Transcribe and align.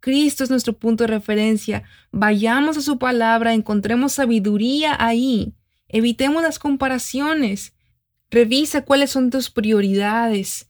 Cristo 0.00 0.44
es 0.44 0.50
nuestro 0.50 0.72
punto 0.72 1.04
de 1.04 1.08
referencia. 1.08 1.82
Vayamos 2.10 2.76
a 2.76 2.82
su 2.82 2.98
palabra, 2.98 3.54
encontremos 3.54 4.12
sabiduría 4.12 4.96
ahí. 4.98 5.54
Evitemos 5.88 6.42
las 6.42 6.58
comparaciones. 6.58 7.74
Revisa 8.30 8.84
cuáles 8.84 9.10
son 9.10 9.30
tus 9.30 9.50
prioridades. 9.50 10.68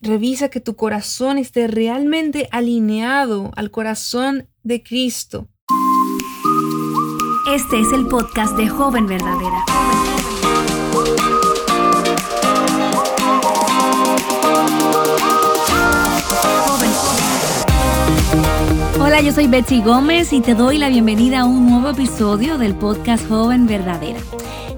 Revisa 0.00 0.48
que 0.48 0.60
tu 0.60 0.76
corazón 0.76 1.38
esté 1.38 1.66
realmente 1.66 2.48
alineado 2.50 3.52
al 3.56 3.70
corazón 3.70 4.48
de 4.62 4.82
Cristo. 4.82 5.48
Este 7.54 7.80
es 7.80 7.92
el 7.92 8.06
podcast 8.06 8.56
de 8.56 8.68
Joven 8.68 9.06
Verdadera. 9.06 9.64
Hola, 19.06 19.20
yo 19.20 19.32
soy 19.32 19.48
Betsy 19.48 19.82
Gómez 19.82 20.32
y 20.32 20.40
te 20.40 20.54
doy 20.54 20.78
la 20.78 20.88
bienvenida 20.88 21.40
a 21.40 21.44
un 21.44 21.68
nuevo 21.68 21.90
episodio 21.90 22.56
del 22.56 22.74
podcast 22.74 23.28
Joven 23.28 23.66
Verdadera. 23.66 24.18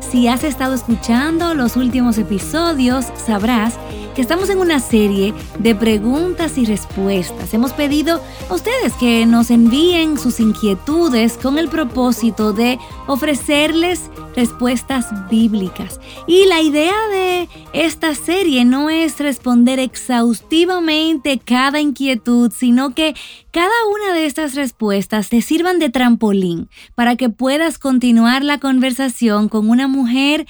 Si 0.01 0.27
has 0.27 0.43
estado 0.43 0.75
escuchando 0.75 1.55
los 1.55 1.77
últimos 1.77 2.19
episodios, 2.19 3.07
sabrás 3.25 3.79
que 4.17 4.23
estamos 4.23 4.49
en 4.49 4.59
una 4.59 4.81
serie 4.81 5.35
de 5.59 5.75
preguntas 5.75 6.57
y 6.57 6.65
respuestas. 6.65 7.53
Hemos 7.53 7.75
pedido 7.75 8.23
a 8.49 8.55
ustedes 8.55 8.95
que 8.95 9.27
nos 9.27 9.51
envíen 9.51 10.19
sus 10.19 10.41
inquietudes 10.41 11.37
con 11.37 11.59
el 11.59 11.69
propósito 11.69 12.55
de 12.55 12.79
ofrecerles 13.07 14.11
respuestas 14.35 15.07
bíblicas. 15.29 16.01
Y 16.27 16.47
la 16.47 16.63
idea 16.63 16.95
de 17.11 17.51
esta 17.75 18.15
serie 18.15 18.65
no 18.65 18.89
es 18.89 19.21
responder 19.21 19.79
exhaustivamente 19.79 21.39
cada 21.39 21.79
inquietud, 21.79 22.51
sino 22.57 22.95
que 22.95 23.15
cada 23.51 23.69
una 23.93 24.15
de 24.15 24.25
estas 24.25 24.55
respuestas 24.55 25.29
te 25.29 25.43
sirvan 25.43 25.79
de 25.79 25.91
trampolín 25.91 26.71
para 26.95 27.17
que 27.17 27.29
puedas 27.29 27.79
continuar 27.79 28.43
la 28.43 28.61
conversación 28.61 29.51
con 29.51 29.69
una 29.69 29.89
mujer 29.89 30.47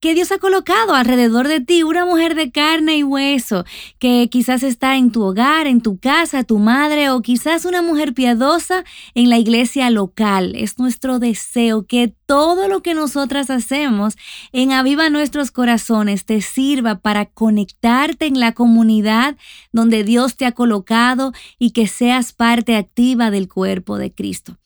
que 0.00 0.14
Dios 0.14 0.32
ha 0.32 0.38
colocado 0.38 0.94
alrededor 0.94 1.46
de 1.46 1.60
ti, 1.60 1.82
una 1.82 2.06
mujer 2.06 2.34
de 2.34 2.50
carne 2.50 2.96
y 2.96 3.02
hueso, 3.02 3.64
que 3.98 4.28
quizás 4.30 4.62
está 4.62 4.96
en 4.96 5.12
tu 5.12 5.22
hogar, 5.22 5.66
en 5.66 5.82
tu 5.82 5.98
casa, 5.98 6.42
tu 6.42 6.58
madre, 6.58 7.10
o 7.10 7.20
quizás 7.20 7.66
una 7.66 7.82
mujer 7.82 8.14
piadosa 8.14 8.84
en 9.14 9.28
la 9.28 9.38
iglesia 9.38 9.90
local. 9.90 10.54
Es 10.56 10.78
nuestro 10.78 11.18
deseo 11.18 11.86
que 11.86 12.14
todo 12.24 12.66
lo 12.66 12.82
que 12.82 12.94
nosotras 12.94 13.50
hacemos 13.50 14.16
en 14.52 14.72
Aviva 14.72 15.10
Nuestros 15.10 15.50
Corazones 15.50 16.24
te 16.24 16.40
sirva 16.40 17.00
para 17.00 17.26
conectarte 17.26 18.26
en 18.26 18.40
la 18.40 18.52
comunidad 18.52 19.36
donde 19.72 20.02
Dios 20.02 20.36
te 20.36 20.46
ha 20.46 20.52
colocado 20.52 21.32
y 21.58 21.72
que 21.72 21.86
seas 21.86 22.32
parte 22.32 22.76
activa 22.76 23.30
del 23.30 23.48
cuerpo 23.48 23.98
de 23.98 24.12
Cristo. 24.12 24.56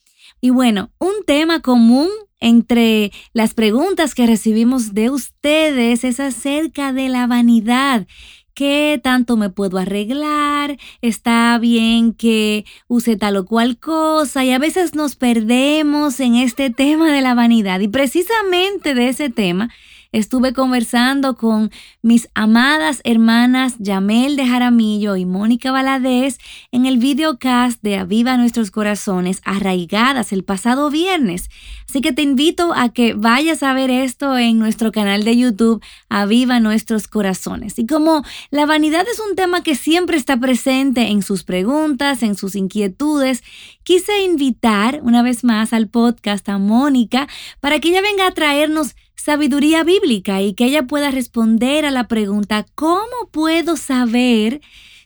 Y 0.44 0.50
bueno, 0.50 0.90
un 0.98 1.24
tema 1.26 1.60
común 1.60 2.10
entre 2.38 3.12
las 3.32 3.54
preguntas 3.54 4.14
que 4.14 4.26
recibimos 4.26 4.92
de 4.92 5.08
ustedes 5.08 6.04
es 6.04 6.20
acerca 6.20 6.92
de 6.92 7.08
la 7.08 7.26
vanidad. 7.26 8.06
¿Qué 8.52 9.00
tanto 9.02 9.38
me 9.38 9.48
puedo 9.48 9.78
arreglar? 9.78 10.76
¿Está 11.00 11.56
bien 11.58 12.12
que 12.12 12.66
use 12.88 13.16
tal 13.16 13.38
o 13.38 13.46
cual 13.46 13.78
cosa? 13.78 14.44
Y 14.44 14.50
a 14.50 14.58
veces 14.58 14.94
nos 14.94 15.16
perdemos 15.16 16.20
en 16.20 16.34
este 16.34 16.68
tema 16.68 17.10
de 17.10 17.22
la 17.22 17.34
vanidad. 17.34 17.80
Y 17.80 17.88
precisamente 17.88 18.94
de 18.94 19.08
ese 19.08 19.30
tema 19.30 19.70
estuve 20.14 20.52
conversando 20.52 21.34
con 21.34 21.72
mis 22.00 22.28
amadas 22.34 23.00
hermanas 23.02 23.74
Yamel 23.78 24.36
de 24.36 24.46
Jaramillo 24.46 25.16
y 25.16 25.26
Mónica 25.26 25.72
Valadez 25.72 26.38
en 26.70 26.86
el 26.86 26.98
videocast 26.98 27.82
de 27.82 27.96
Aviva 27.96 28.36
Nuestros 28.36 28.70
Corazones 28.70 29.40
arraigadas 29.44 30.32
el 30.32 30.44
pasado 30.44 30.88
viernes. 30.88 31.50
Así 31.88 32.00
que 32.00 32.12
te 32.12 32.22
invito 32.22 32.72
a 32.74 32.90
que 32.92 33.14
vayas 33.14 33.64
a 33.64 33.72
ver 33.72 33.90
esto 33.90 34.38
en 34.38 34.60
nuestro 34.60 34.92
canal 34.92 35.24
de 35.24 35.36
YouTube 35.36 35.82
Aviva 36.08 36.60
Nuestros 36.60 37.08
Corazones. 37.08 37.76
Y 37.80 37.86
como 37.86 38.22
la 38.50 38.66
vanidad 38.66 39.04
es 39.10 39.18
un 39.18 39.34
tema 39.34 39.64
que 39.64 39.74
siempre 39.74 40.16
está 40.16 40.36
presente 40.38 41.08
en 41.08 41.22
sus 41.22 41.42
preguntas, 41.42 42.22
en 42.22 42.36
sus 42.36 42.54
inquietudes, 42.54 43.42
quise 43.82 44.22
invitar 44.22 45.00
una 45.02 45.22
vez 45.22 45.42
más 45.42 45.72
al 45.72 45.88
podcast 45.88 46.48
a 46.48 46.58
Mónica 46.58 47.26
para 47.58 47.80
que 47.80 47.88
ella 47.88 48.00
venga 48.00 48.28
a 48.28 48.32
traernos 48.32 48.94
sabiduría 49.14 49.84
bíblica 49.84 50.42
y 50.42 50.54
que 50.54 50.66
ella 50.66 50.86
pueda 50.86 51.10
responder 51.10 51.86
a 51.86 51.90
la 51.90 52.08
pregunta, 52.08 52.66
¿cómo 52.74 53.28
puedo 53.30 53.76
saber 53.76 54.60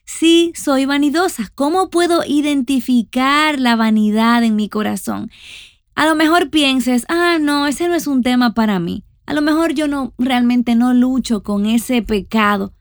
si 0.05 0.53
soy 0.55 0.85
vanidosa? 0.85 1.51
¿Cómo 1.55 1.91
puedo 1.91 2.23
identificar 2.27 3.61
la 3.61 3.77
vanidad 3.77 4.43
en 4.43 4.57
mi 4.57 4.69
corazón? 4.69 5.31
A 5.95 6.07
lo 6.07 6.15
mejor 6.15 6.51
pienses, 6.51 7.05
ah, 7.09 7.39
no, 7.41 7.67
ese 7.67 7.89
no 7.89 7.95
es 7.95 8.07
un 8.07 8.23
tema 8.23 8.55
para 8.55 8.79
mí. 8.79 9.05
A 9.27 9.35
lo 9.35 9.43
mejor 9.43 9.75
yo 9.75 9.89
no 9.89 10.15
realmente 10.17 10.75
no 10.75 10.95
lucho 10.95 11.43
con 11.43 11.67
ese 11.67 12.03
pecado. 12.03 12.73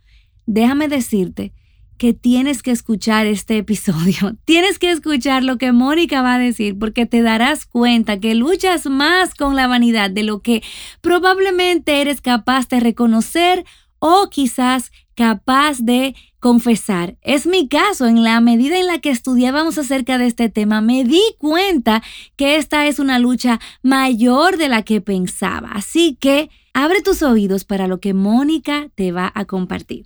Déjame 0.45 0.87
decirte 0.87 1.53
que 1.97 2.13
tienes 2.13 2.63
que 2.63 2.72
escuchar 2.72 3.25
este 3.25 3.58
episodio. 3.58 4.38
Tienes 4.46 4.80
que 4.80 4.91
escuchar 4.91 5.44
lo 5.44 5.58
que 5.58 5.72
Mónica 5.72 6.22
va 6.22 6.35
a 6.35 6.40
decir 6.40 6.78
porque 6.78 7.06
te 7.06 7.22
darás 7.22 7.66
cuenta 7.66 8.19
que 8.19 8.35
luchas 8.35 8.85
más 8.85 9.34
con 9.34 9.56
la 9.56 9.68
vanidad 9.68 10.09
de 10.09 10.24
lo 10.24 10.41
que 10.41 10.63
probablemente 11.02 12.02
eres 12.02 12.22
capaz 12.22 12.68
de 12.69 12.80
reconocer 12.80 13.66
o 14.00 14.30
quizás 14.30 14.91
capaz 15.16 15.80
de 15.80 16.16
confesar. 16.40 17.18
Es 17.22 17.47
mi 17.47 17.68
caso, 17.68 18.06
en 18.06 18.24
la 18.24 18.40
medida 18.40 18.78
en 18.78 18.88
la 18.88 19.00
que 19.00 19.09
estudiábamos 19.09 19.78
acerca 19.78 20.18
de 20.18 20.28
este 20.28 20.50
tema, 20.50 20.81
me 20.81 21.03
di 21.03 21.22
cuenta 21.40 22.03
que 22.35 22.58
esta 22.58 22.85
es 22.85 23.00
una 23.00 23.18
lucha 23.18 23.59
mayor 23.81 24.58
de 24.58 24.69
la 24.69 24.84
que 24.84 25.02
pensaba. 25.02 25.72
Así 25.74 26.16
que 26.19 26.50
abre 26.74 27.02
tus 27.02 27.24
oídos 27.24 27.66
para 27.66 27.88
lo 27.88 28.00
que 28.00 28.14
Mónica 28.14 28.90
te 28.96 29.12
va 29.12 29.31
a 29.34 29.46
compartir. 29.46 30.06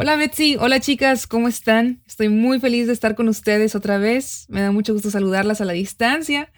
Hola 0.00 0.14
Betsy, 0.14 0.56
hola 0.60 0.78
chicas, 0.78 1.26
¿cómo 1.26 1.48
están? 1.48 2.04
Estoy 2.06 2.28
muy 2.28 2.60
feliz 2.60 2.86
de 2.86 2.92
estar 2.92 3.16
con 3.16 3.28
ustedes 3.28 3.74
otra 3.74 3.98
vez. 3.98 4.46
Me 4.48 4.60
da 4.60 4.70
mucho 4.70 4.92
gusto 4.92 5.10
saludarlas 5.10 5.60
a 5.60 5.64
la 5.64 5.72
distancia. 5.72 6.52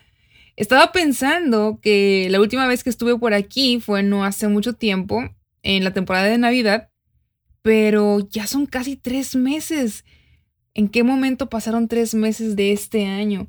Estaba 0.57 0.93
pensando 0.93 1.79
que 1.81 2.29
la 2.31 2.39
última 2.39 2.67
vez 2.67 2.85
que 2.85 2.91
estuve 2.91 3.19
por 3.19 3.33
aquí 3.33 3.81
fue 3.81 4.03
no 4.03 4.27
hace 4.27 4.47
mucho 4.49 4.75
tiempo, 4.75 5.23
en 5.63 5.85
la 5.85 5.95
temporada 5.95 6.27
de 6.27 6.37
Navidad, 6.37 6.91
pero 7.63 8.29
ya 8.29 8.47
son 8.47 8.67
casi 8.67 8.97
tres 8.97 9.35
meses. 9.35 10.05
¿En 10.75 10.91
qué 10.91 11.03
momento 11.03 11.49
pasaron 11.49 11.89
tres 11.89 12.15
meses 12.15 12.57
de 12.57 12.73
este 12.73 13.07
año? 13.07 13.49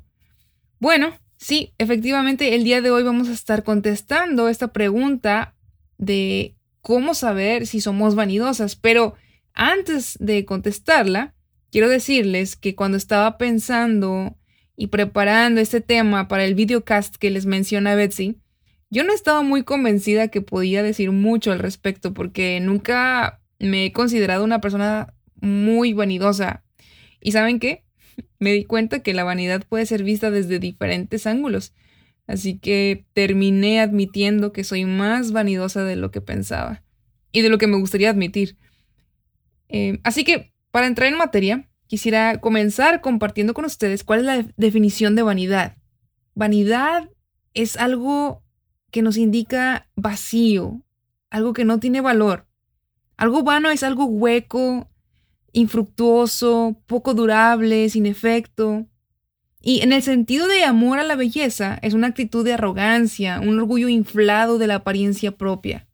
Bueno, 0.78 1.18
sí, 1.36 1.74
efectivamente 1.76 2.54
el 2.54 2.64
día 2.64 2.80
de 2.80 2.90
hoy 2.90 3.02
vamos 3.02 3.28
a 3.28 3.32
estar 3.32 3.62
contestando 3.62 4.48
esta 4.48 4.72
pregunta 4.72 5.54
de 5.98 6.56
cómo 6.80 7.12
saber 7.12 7.66
si 7.66 7.82
somos 7.82 8.14
vanidosas, 8.14 8.74
pero 8.74 9.16
antes 9.54 10.16
de 10.18 10.44
contestarla, 10.44 11.34
quiero 11.70 11.88
decirles 11.88 12.56
que 12.56 12.74
cuando 12.74 12.96
estaba 12.96 13.38
pensando 13.38 14.36
y 14.76 14.88
preparando 14.88 15.60
este 15.60 15.80
tema 15.80 16.28
para 16.28 16.44
el 16.44 16.54
videocast 16.54 17.16
que 17.16 17.30
les 17.30 17.46
menciona 17.46 17.94
Betsy, 17.94 18.38
yo 18.90 19.04
no 19.04 19.14
estaba 19.14 19.42
muy 19.42 19.62
convencida 19.62 20.28
que 20.28 20.42
podía 20.42 20.82
decir 20.82 21.12
mucho 21.12 21.50
al 21.50 21.58
respecto 21.58 22.12
porque 22.12 22.60
nunca 22.60 23.40
me 23.58 23.86
he 23.86 23.92
considerado 23.92 24.44
una 24.44 24.60
persona 24.60 25.14
muy 25.40 25.94
vanidosa. 25.94 26.62
¿Y 27.20 27.32
saben 27.32 27.58
qué? 27.58 27.84
Me 28.38 28.52
di 28.52 28.64
cuenta 28.64 29.00
que 29.00 29.14
la 29.14 29.24
vanidad 29.24 29.64
puede 29.66 29.86
ser 29.86 30.02
vista 30.02 30.30
desde 30.30 30.58
diferentes 30.58 31.26
ángulos. 31.26 31.72
Así 32.26 32.58
que 32.58 33.06
terminé 33.14 33.80
admitiendo 33.80 34.52
que 34.52 34.64
soy 34.64 34.84
más 34.84 35.32
vanidosa 35.32 35.84
de 35.84 35.96
lo 35.96 36.10
que 36.10 36.20
pensaba 36.20 36.82
y 37.32 37.40
de 37.40 37.48
lo 37.48 37.58
que 37.58 37.66
me 37.66 37.78
gustaría 37.78 38.10
admitir. 38.10 38.56
Em, 39.72 40.00
así 40.04 40.22
que, 40.22 40.52
para 40.70 40.86
entrar 40.86 41.10
en 41.10 41.16
materia, 41.16 41.68
quisiera 41.86 42.40
comenzar 42.40 43.00
compartiendo 43.00 43.54
con 43.54 43.64
ustedes 43.64 44.04
cuál 44.04 44.20
es 44.20 44.26
la 44.26 44.46
definición 44.56 45.16
de 45.16 45.22
vanidad. 45.22 45.76
Vanidad 46.34 47.10
es 47.54 47.76
algo 47.78 48.44
que 48.90 49.00
nos 49.00 49.16
indica 49.16 49.88
vacío, 49.96 50.82
algo 51.30 51.54
que 51.54 51.64
no 51.64 51.80
tiene 51.80 52.02
valor. 52.02 52.46
Algo 53.16 53.42
vano 53.42 53.70
es 53.70 53.82
algo 53.82 54.04
hueco, 54.04 54.90
infructuoso, 55.52 56.82
poco 56.86 57.14
durable, 57.14 57.88
sin 57.88 58.04
efecto. 58.04 58.86
Y 59.62 59.80
en 59.80 59.94
el 59.94 60.02
sentido 60.02 60.48
de 60.48 60.64
amor 60.64 60.98
a 60.98 61.04
la 61.04 61.16
belleza, 61.16 61.78
es 61.80 61.94
una 61.94 62.08
actitud 62.08 62.44
de 62.44 62.54
arrogancia, 62.54 63.40
un 63.40 63.58
orgullo 63.58 63.88
inflado 63.88 64.58
de 64.58 64.66
la 64.66 64.76
apariencia 64.76 65.32
propia. 65.32 65.88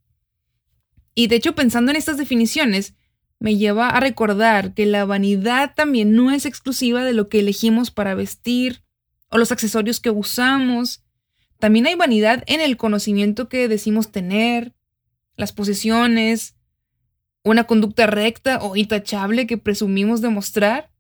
Y 1.14 1.28
de 1.28 1.36
hecho, 1.36 1.54
pensando 1.54 1.92
en 1.92 1.96
estas 1.96 2.16
definiciones, 2.16 2.94
me 3.40 3.56
lleva 3.56 3.90
a 3.90 4.00
recordar 4.00 4.74
que 4.74 4.86
la 4.86 5.04
vanidad 5.04 5.74
también 5.74 6.14
no 6.14 6.30
es 6.30 6.44
exclusiva 6.44 7.04
de 7.04 7.12
lo 7.12 7.28
que 7.28 7.40
elegimos 7.40 7.90
para 7.90 8.14
vestir 8.14 8.82
o 9.30 9.38
los 9.38 9.52
accesorios 9.52 10.00
que 10.00 10.10
usamos. 10.10 11.04
También 11.58 11.86
hay 11.86 11.94
vanidad 11.94 12.42
en 12.46 12.60
el 12.60 12.76
conocimiento 12.76 13.48
que 13.48 13.68
decimos 13.68 14.10
tener, 14.10 14.74
las 15.36 15.52
posesiones, 15.52 16.56
una 17.44 17.64
conducta 17.64 18.06
recta 18.06 18.58
o 18.62 18.76
intachable 18.76 19.46
que 19.46 19.58
presumimos 19.58 20.20
demostrar. 20.20 20.90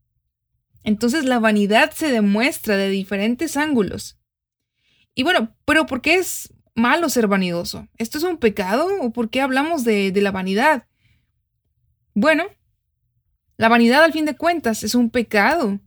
Entonces 0.84 1.24
la 1.24 1.40
vanidad 1.40 1.90
se 1.90 2.10
demuestra 2.10 2.76
de 2.76 2.88
diferentes 2.88 3.56
ángulos. 3.56 4.18
Y 5.14 5.24
bueno, 5.24 5.56
pero 5.64 5.86
¿por 5.86 6.00
qué 6.00 6.14
es 6.14 6.54
malo 6.76 7.08
ser 7.08 7.26
vanidoso? 7.26 7.88
¿Esto 7.98 8.18
es 8.18 8.24
un 8.24 8.38
pecado 8.38 8.88
o 9.00 9.12
por 9.12 9.28
qué 9.30 9.40
hablamos 9.40 9.82
de, 9.82 10.12
de 10.12 10.20
la 10.22 10.30
vanidad? 10.30 10.87
Bueno, 12.20 12.46
la 13.58 13.68
vanidad 13.68 14.02
al 14.02 14.12
fin 14.12 14.24
de 14.24 14.36
cuentas 14.36 14.82
es 14.82 14.96
un 14.96 15.08
pecado 15.08 15.78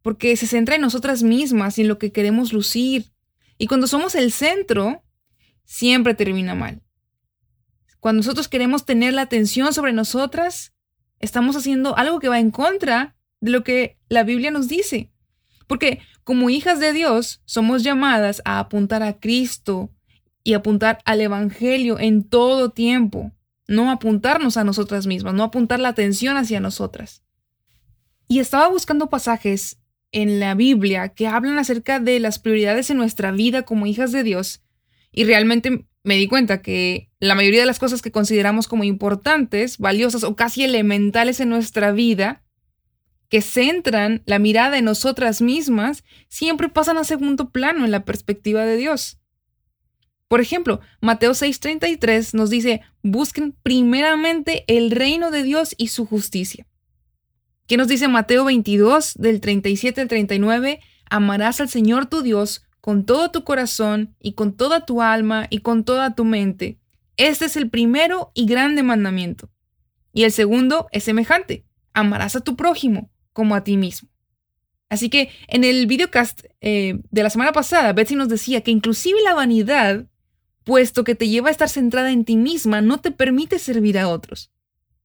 porque 0.00 0.34
se 0.34 0.46
centra 0.46 0.76
en 0.76 0.80
nosotras 0.80 1.22
mismas 1.22 1.76
y 1.76 1.82
en 1.82 1.88
lo 1.88 1.98
que 1.98 2.10
queremos 2.10 2.54
lucir. 2.54 3.12
Y 3.58 3.66
cuando 3.66 3.86
somos 3.86 4.14
el 4.14 4.32
centro, 4.32 5.04
siempre 5.66 6.14
termina 6.14 6.54
mal. 6.54 6.80
Cuando 8.00 8.20
nosotros 8.20 8.48
queremos 8.48 8.86
tener 8.86 9.12
la 9.12 9.20
atención 9.20 9.74
sobre 9.74 9.92
nosotras, 9.92 10.72
estamos 11.20 11.54
haciendo 11.54 11.94
algo 11.98 12.18
que 12.18 12.30
va 12.30 12.40
en 12.40 12.50
contra 12.50 13.14
de 13.42 13.50
lo 13.50 13.62
que 13.62 13.98
la 14.08 14.22
Biblia 14.22 14.50
nos 14.50 14.68
dice. 14.68 15.12
Porque 15.66 16.00
como 16.22 16.48
hijas 16.48 16.80
de 16.80 16.94
Dios 16.94 17.42
somos 17.44 17.82
llamadas 17.82 18.40
a 18.46 18.58
apuntar 18.58 19.02
a 19.02 19.20
Cristo 19.20 19.90
y 20.42 20.54
apuntar 20.54 21.00
al 21.04 21.20
Evangelio 21.20 21.98
en 21.98 22.26
todo 22.26 22.70
tiempo, 22.70 23.33
no 23.66 23.90
apuntarnos 23.90 24.56
a 24.56 24.64
nosotras 24.64 25.06
mismas, 25.06 25.34
no 25.34 25.42
apuntar 25.42 25.80
la 25.80 25.88
atención 25.88 26.36
hacia 26.36 26.60
nosotras. 26.60 27.22
Y 28.28 28.38
estaba 28.38 28.68
buscando 28.68 29.10
pasajes 29.10 29.78
en 30.12 30.40
la 30.40 30.54
Biblia 30.54 31.08
que 31.10 31.26
hablan 31.26 31.58
acerca 31.58 32.00
de 32.00 32.20
las 32.20 32.38
prioridades 32.38 32.90
en 32.90 32.96
nuestra 32.96 33.32
vida 33.32 33.62
como 33.62 33.86
hijas 33.86 34.12
de 34.12 34.22
Dios 34.22 34.64
y 35.14 35.24
realmente 35.24 35.86
me 36.02 36.16
di 36.16 36.26
cuenta 36.26 36.60
que 36.60 37.10
la 37.20 37.34
mayoría 37.34 37.60
de 37.60 37.66
las 37.66 37.78
cosas 37.78 38.02
que 38.02 38.10
consideramos 38.10 38.68
como 38.68 38.84
importantes, 38.84 39.78
valiosas 39.78 40.24
o 40.24 40.36
casi 40.36 40.64
elementales 40.64 41.40
en 41.40 41.48
nuestra 41.48 41.92
vida, 41.92 42.42
que 43.28 43.40
centran 43.40 44.22
la 44.26 44.38
mirada 44.38 44.76
en 44.76 44.84
nosotras 44.84 45.40
mismas, 45.40 46.04
siempre 46.28 46.68
pasan 46.68 46.98
a 46.98 47.04
segundo 47.04 47.50
plano 47.50 47.84
en 47.84 47.90
la 47.90 48.04
perspectiva 48.04 48.64
de 48.64 48.76
Dios. 48.76 49.18
Por 50.34 50.40
ejemplo, 50.40 50.80
Mateo 51.00 51.30
6:33 51.30 52.34
nos 52.34 52.50
dice, 52.50 52.80
busquen 53.04 53.54
primeramente 53.62 54.64
el 54.66 54.90
reino 54.90 55.30
de 55.30 55.44
Dios 55.44 55.76
y 55.78 55.86
su 55.86 56.06
justicia. 56.06 56.66
¿Qué 57.68 57.76
nos 57.76 57.86
dice 57.86 58.08
Mateo 58.08 58.44
22 58.44 59.14
del 59.14 59.40
37 59.40 60.00
al 60.00 60.08
39? 60.08 60.80
Amarás 61.08 61.60
al 61.60 61.68
Señor 61.68 62.06
tu 62.06 62.22
Dios 62.22 62.64
con 62.80 63.06
todo 63.06 63.30
tu 63.30 63.44
corazón 63.44 64.16
y 64.18 64.32
con 64.32 64.56
toda 64.56 64.84
tu 64.84 65.02
alma 65.02 65.46
y 65.50 65.58
con 65.58 65.84
toda 65.84 66.16
tu 66.16 66.24
mente. 66.24 66.80
Este 67.16 67.44
es 67.44 67.56
el 67.56 67.70
primero 67.70 68.32
y 68.34 68.46
grande 68.46 68.82
mandamiento. 68.82 69.50
Y 70.12 70.24
el 70.24 70.32
segundo 70.32 70.88
es 70.90 71.04
semejante. 71.04 71.64
Amarás 71.92 72.34
a 72.34 72.40
tu 72.40 72.56
prójimo 72.56 73.08
como 73.32 73.54
a 73.54 73.62
ti 73.62 73.76
mismo. 73.76 74.08
Así 74.88 75.10
que 75.10 75.30
en 75.46 75.62
el 75.62 75.86
videocast 75.86 76.44
eh, 76.60 76.98
de 77.12 77.22
la 77.22 77.30
semana 77.30 77.52
pasada, 77.52 77.92
Betsy 77.92 78.16
nos 78.16 78.28
decía 78.28 78.62
que 78.62 78.72
inclusive 78.72 79.22
la 79.22 79.34
vanidad, 79.34 80.08
puesto 80.64 81.04
que 81.04 81.14
te 81.14 81.28
lleva 81.28 81.48
a 81.48 81.52
estar 81.52 81.68
centrada 81.68 82.10
en 82.10 82.24
ti 82.24 82.36
misma, 82.36 82.80
no 82.80 82.98
te 82.98 83.10
permite 83.10 83.58
servir 83.58 83.98
a 83.98 84.08
otros. 84.08 84.50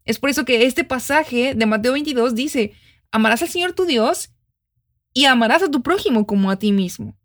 Es 0.06 0.18
por 0.18 0.30
eso 0.30 0.46
que 0.46 0.66
este 0.66 0.84
pasaje 0.84 1.54
de 1.54 1.66
Mateo 1.66 1.94
22 1.94 2.34
dice, 2.34 2.74
amarás 3.12 3.42
al 3.42 3.50
Señor 3.50 3.74
tu 3.74 3.86
Dios 3.86 4.32
y 5.14 5.26
amarás 5.26 5.62
a 5.62 5.70
tu 5.70 5.84
prójimo 5.84 6.26
como 6.26 6.50
a 6.50 6.58
ti 6.58 6.72
mismo. 6.72 7.18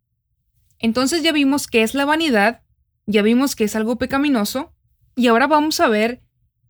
Entonces 0.79 1.23
ya 1.23 1.33
vimos 1.33 1.67
qué 1.67 1.83
es 1.83 1.95
la 1.95 2.05
vanidad, 2.05 2.63
ya 3.07 3.23
vimos 3.23 3.57
que 3.57 3.65
es 3.65 3.77
algo 3.77 3.97
pecaminoso 3.97 4.75
y 5.17 5.29
ahora 5.29 5.47
vamos 5.47 5.81
a 5.81 5.89
ver 5.89 6.23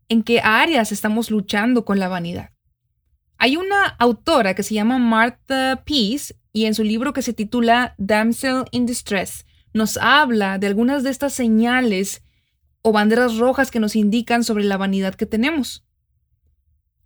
en 0.07 0.23
qué 0.23 0.39
áreas 0.39 0.91
estamos 0.91 1.31
luchando 1.31 1.83
con 1.83 1.99
la 1.99 2.07
vanidad. 2.07 2.51
Hay 3.37 3.57
una 3.57 3.85
autora 3.85 4.53
que 4.53 4.63
se 4.63 4.75
llama 4.75 4.97
Martha 4.99 5.83
Peace 5.85 6.35
y 6.53 6.65
en 6.65 6.75
su 6.75 6.83
libro 6.83 7.11
que 7.11 7.21
se 7.21 7.33
titula 7.33 7.95
Damsel 7.97 8.65
in 8.71 8.85
Distress 8.85 9.45
nos 9.75 9.97
habla 9.97 10.57
de 10.57 10.67
algunas 10.67 11.03
de 11.03 11.09
estas 11.09 11.33
señales 11.33 12.23
o 12.81 12.93
banderas 12.93 13.35
rojas 13.35 13.71
que 13.71 13.81
nos 13.81 13.97
indican 13.97 14.45
sobre 14.45 14.63
la 14.63 14.77
vanidad 14.77 15.15
que 15.15 15.25
tenemos. 15.25 15.85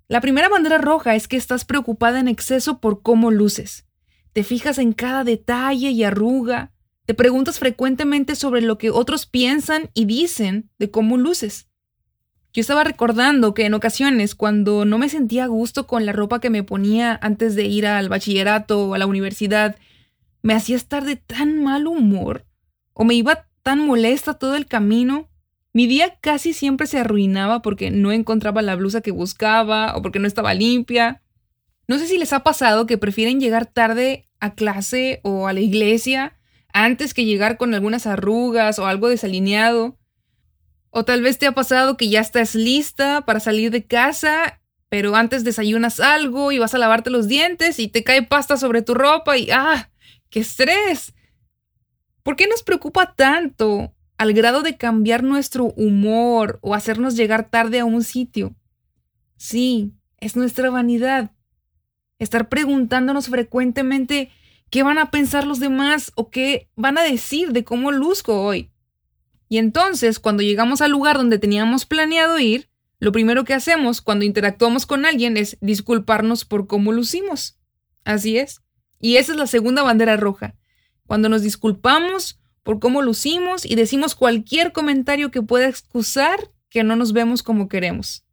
La 0.07 0.21
primera 0.21 0.50
bandera 0.50 0.77
roja 0.77 1.16
es 1.16 1.27
que 1.27 1.36
estás 1.36 1.66
preocupada 1.66 2.19
en 2.19 2.27
exceso 2.27 2.80
por 2.80 3.01
cómo 3.01 3.31
luces. 3.31 3.88
Te 4.33 4.44
fijas 4.44 4.77
en 4.77 4.94
cada 4.94 5.24
detalle 5.24 5.89
y 5.89 6.04
arruga, 6.04 6.71
te 7.07 7.16
preguntas 7.16 7.57
frecuentemente 7.57 8.36
sobre 8.36 8.62
lo 8.62 8.77
que 8.77 8.92
otros 8.92 9.25
piensan 9.25 9.89
y 9.95 10.06
dicen 10.06 10.69
de 10.77 10.92
cómo 10.92 11.18
luces. 11.18 11.69
Yo 12.54 12.62
estaba 12.62 12.83
recordando 12.83 13.56
que 13.56 13.65
en 13.65 13.74
ocasiones, 13.74 14.36
cuando 14.36 14.86
no 14.86 15.00
me 15.00 15.10
sentía 15.10 15.45
a 15.45 15.48
gusto 15.48 15.88
con 15.88 16.06
la 16.06 16.12
ropa 16.12 16.39
que 16.39 16.51
me 16.51 16.62
ponía 16.62 17.18
antes 17.24 17.56
de 17.56 17.65
ir 17.65 17.88
al 17.88 18.10
bachillerato 18.10 18.89
o 18.89 18.94
a 18.94 19.00
la 19.00 19.07
universidad, 19.07 19.75
me 20.44 20.54
hacía 20.54 20.75
estar 20.75 21.04
de 21.04 21.15
tan 21.15 21.63
mal 21.63 21.88
humor 21.88 22.45
o 23.00 23.06
me 23.06 23.13
iba 23.13 23.48
tan 23.63 23.80
molesta 23.80 24.34
todo 24.34 24.57
el 24.57 24.66
camino. 24.66 25.30
Mi 25.72 25.88
día 25.88 26.18
casi 26.19 26.51
siempre 26.51 26.86
se 26.86 27.00
arruinaba 27.00 27.62
porque 27.62 27.92
no 27.92 28.12
encontraba 28.12 28.62
la 28.62 28.75
blusa 28.75 29.00
que 29.00 29.12
buscaba 29.12 29.96
o 29.96 30.01
porque 30.01 30.19
no 30.19 30.28
estaba 30.28 30.54
limpia. 30.54 31.24
No 31.88 31.98
sé 31.98 32.07
si 32.07 32.18
les 32.18 32.34
ha 32.34 32.44
pasado 32.44 32.88
que 32.88 32.98
prefieren 32.98 33.40
llegar 33.40 33.68
tarde 33.68 34.28
a 34.42 34.54
clase 34.54 35.22
o 35.24 35.48
a 35.48 35.54
la 35.54 35.62
iglesia 35.62 36.38
antes 36.74 37.13
que 37.13 37.24
llegar 37.24 37.56
con 37.56 37.74
algunas 37.74 38.06
arrugas 38.06 38.80
o 38.80 38.86
algo 38.86 39.07
desalineado. 39.07 39.98
O 40.90 41.06
tal 41.06 41.22
vez 41.22 41.40
te 41.40 41.48
ha 41.48 41.54
pasado 41.54 41.96
que 41.96 42.10
ya 42.10 42.19
estás 42.19 42.54
lista 42.54 43.22
para 43.22 43.40
salir 43.40 43.72
de 43.72 43.86
casa, 43.86 44.60
pero 44.90 45.16
antes 45.16 45.46
desayunas 45.46 46.01
algo 46.01 46.51
y 46.51 46.60
vas 46.60 46.75
a 46.75 46.80
lavarte 46.80 47.12
los 47.12 47.30
dientes 47.30 47.80
y 47.80 47.88
te 47.88 48.04
cae 48.04 48.24
pasta 48.24 48.57
sobre 48.57 48.81
tu 48.81 48.94
ropa 48.94 49.38
y 49.38 49.51
¡ah! 49.51 49.90
¡Qué 50.30 50.42
estrés! 50.42 51.13
¿Por 52.29 52.35
qué 52.35 52.45
nos 52.45 52.61
preocupa 52.61 53.15
tanto 53.15 53.95
al 54.19 54.33
grado 54.33 54.61
de 54.61 54.77
cambiar 54.77 55.23
nuestro 55.23 55.73
humor 55.75 56.59
o 56.61 56.75
hacernos 56.75 57.15
llegar 57.15 57.49
tarde 57.49 57.79
a 57.79 57.85
un 57.85 58.03
sitio? 58.03 58.55
Sí, 59.35 59.95
es 60.19 60.35
nuestra 60.35 60.69
vanidad. 60.69 61.31
Estar 62.19 62.47
preguntándonos 62.47 63.29
frecuentemente 63.29 64.29
¿Qué 64.69 64.83
van 64.83 64.99
a 64.99 65.09
pensar 65.09 65.47
los 65.47 65.59
demás 65.59 66.11
o 66.13 66.29
qué 66.29 66.69
van 66.75 66.99
a 66.99 67.01
decir 67.01 67.51
de 67.51 67.63
cómo 67.63 67.91
luzco 67.91 68.43
hoy? 68.43 68.69
Y 69.47 69.57
entonces, 69.57 70.19
cuando 70.19 70.43
llegamos 70.43 70.81
al 70.81 70.91
lugar 70.91 71.17
donde 71.17 71.39
teníamos 71.39 71.87
planeado 71.87 72.37
ir, 72.37 72.69
lo 72.99 73.11
primero 73.11 73.43
que 73.43 73.55
hacemos 73.55 74.01
cuando 74.01 74.23
interactuamos 74.23 74.85
con 74.85 75.07
alguien 75.07 75.35
es 75.35 75.57
disculparnos 75.61 76.45
por 76.45 76.67
cómo 76.67 76.91
lucimos. 76.91 77.57
Así 78.03 78.37
es. 78.37 78.61
Y 78.99 79.15
esa 79.15 79.31
es 79.31 79.39
la 79.39 79.47
segunda 79.47 79.81
bandera 79.81 80.15
roja. 80.15 80.58
Cuando 81.09 81.27
nos 81.27 81.41
disculpamos 81.41 82.39
por 82.62 82.79
cómo 82.79 83.01
lucimos 83.01 83.65
y 83.65 83.74
decimos 83.74 84.13
cualquier 84.13 84.74
comentario 84.74 85.31
que 85.31 85.41
pueda 85.41 85.67
excusar 85.67 86.51
que 86.69 86.84
no 86.84 86.95
nos 86.95 87.13
vemos 87.13 87.41
como 87.41 87.67
queremos. 87.67 88.27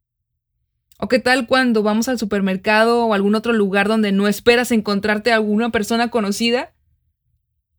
¿O 0.98 1.08
qué 1.08 1.18
tal 1.18 1.46
cuando 1.46 1.82
vamos 1.82 2.10
al 2.10 2.18
supermercado 2.18 3.06
o 3.06 3.14
algún 3.14 3.34
otro 3.34 3.54
lugar 3.54 3.88
donde 3.88 4.12
no 4.12 4.28
esperas 4.28 4.72
encontrarte 4.72 5.32
a 5.32 5.36
alguna 5.36 5.70
persona 5.70 6.10
conocida? 6.10 6.74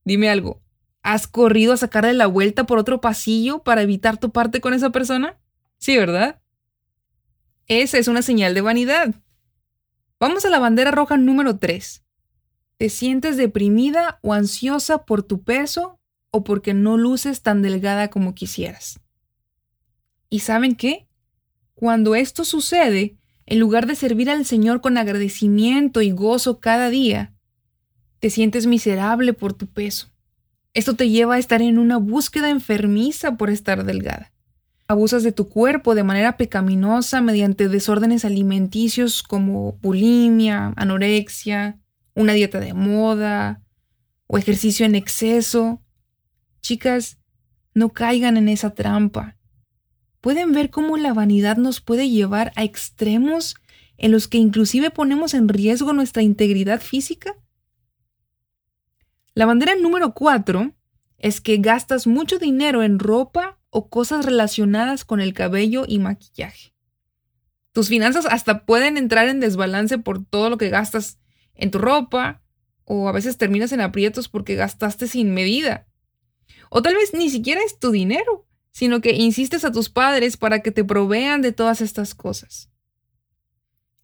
Dime 0.03 0.31
algo, 0.31 0.63
¿has 1.03 1.27
corrido 1.27 1.73
a 1.73 1.77
sacarle 1.77 2.15
la 2.15 2.25
vuelta 2.25 2.65
por 2.65 2.79
otro 2.79 2.99
pasillo 2.99 3.61
para 3.61 3.83
evitar 3.83 4.17
toparte 4.17 4.61
con 4.61 4.73
esa 4.73 4.89
persona? 4.89 5.37
Sí, 5.77 5.95
¿verdad? 5.95 6.41
Esa 7.67 7.99
es 7.99 8.07
una 8.07 8.23
señal 8.23 8.55
de 8.55 8.61
vanidad. 8.61 9.13
Vamos 10.19 10.43
a 10.45 10.49
la 10.49 10.57
bandera 10.57 10.89
roja 10.89 11.17
número 11.17 11.59
3. 11.59 12.03
¿Te 12.77 12.89
sientes 12.89 13.37
deprimida 13.37 14.19
o 14.21 14.33
ansiosa 14.33 15.05
por 15.05 15.23
tu 15.23 15.41
peso 15.41 15.99
o 16.29 16.43
porque 16.43 16.75
no 16.75 16.95
luces 16.95 17.41
tan 17.41 17.63
delgada 17.63 18.09
como 18.09 18.35
quisieras? 18.35 18.99
¿Y 20.29 20.39
saben 20.39 20.75
qué? 20.75 21.07
Cuando 21.73 22.13
esto 22.13 22.45
sucede, 22.45 23.17
en 23.47 23.59
lugar 23.59 23.87
de 23.87 23.95
servir 23.95 24.29
al 24.29 24.45
Señor 24.45 24.81
con 24.81 24.97
agradecimiento 24.97 26.01
y 26.01 26.11
gozo 26.11 26.59
cada 26.59 26.89
día, 26.89 27.33
te 28.19 28.29
sientes 28.29 28.67
miserable 28.67 29.33
por 29.33 29.53
tu 29.53 29.65
peso. 29.67 30.09
Esto 30.75 30.95
te 30.95 31.09
lleva 31.09 31.35
a 31.35 31.39
estar 31.39 31.63
en 31.63 31.79
una 31.79 31.97
búsqueda 31.97 32.51
enfermiza 32.51 33.37
por 33.37 33.49
estar 33.49 33.85
delgada. 33.85 34.31
Abusas 34.87 35.23
de 35.23 35.31
tu 35.31 35.49
cuerpo 35.49 35.95
de 35.95 36.03
manera 36.03 36.37
pecaminosa 36.37 37.21
mediante 37.21 37.69
desórdenes 37.69 38.23
alimenticios 38.23 39.23
como 39.23 39.73
bulimia, 39.81 40.73
anorexia, 40.75 41.79
una 42.17 42.33
dieta 42.33 42.59
de 42.59 42.73
moda 42.73 43.61
o 44.25 44.39
ejercicio 44.39 44.85
en 44.87 44.95
exceso. 44.95 45.83
Chicas, 46.61 47.19
no 47.75 47.89
caigan 47.89 48.37
en 48.37 48.49
esa 48.49 48.73
trampa. 48.73 49.37
¿Pueden 50.19 50.51
ver 50.51 50.71
cómo 50.71 50.97
la 50.97 51.13
vanidad 51.13 51.57
nos 51.57 51.79
puede 51.79 52.09
llevar 52.09 52.51
a 52.55 52.63
extremos 52.63 53.55
en 53.97 54.11
los 54.11 54.27
que 54.27 54.39
inclusive 54.39 54.89
ponemos 54.89 55.35
en 55.35 55.47
riesgo 55.47 55.93
nuestra 55.93 56.23
integridad 56.23 56.81
física? 56.81 57.35
La 59.35 59.45
bandera 59.45 59.75
número 59.75 60.15
4 60.15 60.73
es 61.19 61.39
que 61.39 61.57
gastas 61.57 62.07
mucho 62.07 62.39
dinero 62.39 62.81
en 62.81 62.97
ropa 62.97 63.59
o 63.69 63.89
cosas 63.89 64.25
relacionadas 64.25 65.05
con 65.05 65.21
el 65.21 65.33
cabello 65.33 65.85
y 65.87 65.99
maquillaje. 65.99 66.73
Tus 67.73 67.89
finanzas 67.89 68.25
hasta 68.25 68.65
pueden 68.65 68.97
entrar 68.97 69.27
en 69.27 69.39
desbalance 69.39 69.99
por 69.99 70.25
todo 70.25 70.49
lo 70.49 70.57
que 70.57 70.69
gastas 70.69 71.19
en 71.57 71.71
tu 71.71 71.79
ropa, 71.79 72.41
o 72.85 73.09
a 73.09 73.11
veces 73.11 73.37
terminas 73.37 73.71
en 73.71 73.81
aprietos 73.81 74.29
porque 74.29 74.55
gastaste 74.55 75.07
sin 75.07 75.33
medida. 75.33 75.87
O 76.69 76.81
tal 76.81 76.95
vez 76.95 77.13
ni 77.13 77.29
siquiera 77.29 77.61
es 77.65 77.79
tu 77.79 77.91
dinero, 77.91 78.47
sino 78.71 79.01
que 79.01 79.11
insistes 79.11 79.65
a 79.65 79.71
tus 79.71 79.89
padres 79.89 80.37
para 80.37 80.61
que 80.61 80.71
te 80.71 80.85
provean 80.85 81.41
de 81.41 81.51
todas 81.51 81.81
estas 81.81 82.15
cosas. 82.15 82.69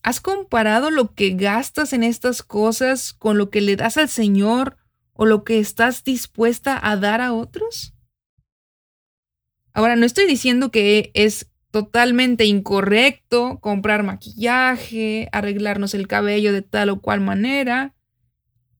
¿Has 0.01 0.19
comparado 0.19 0.91
lo 0.91 1.13
que 1.13 1.31
gastas 1.31 1.93
en 1.93 2.03
estas 2.03 2.43
cosas 2.43 3.13
con 3.13 3.37
lo 3.37 3.49
que 3.49 3.61
le 3.61 3.77
das 3.77 3.97
al 3.97 4.09
Señor 4.09 4.77
o 5.13 5.25
lo 5.25 5.45
que 5.45 5.59
estás 5.59 6.03
dispuesta 6.03 6.77
a 6.81 6.97
dar 6.97 7.21
a 7.21 7.31
otros? 7.31 7.93
Ahora, 9.71 9.95
no 9.95 10.05
estoy 10.05 10.27
diciendo 10.27 10.71
que 10.71 11.11
es 11.13 11.49
totalmente 11.73 12.45
incorrecto 12.45 13.57
comprar 13.59 14.03
maquillaje, 14.03 15.27
arreglarnos 15.31 15.95
el 15.95 16.07
cabello 16.07 16.53
de 16.53 16.61
tal 16.61 16.89
o 16.89 17.01
cual 17.01 17.19
manera, 17.19 17.95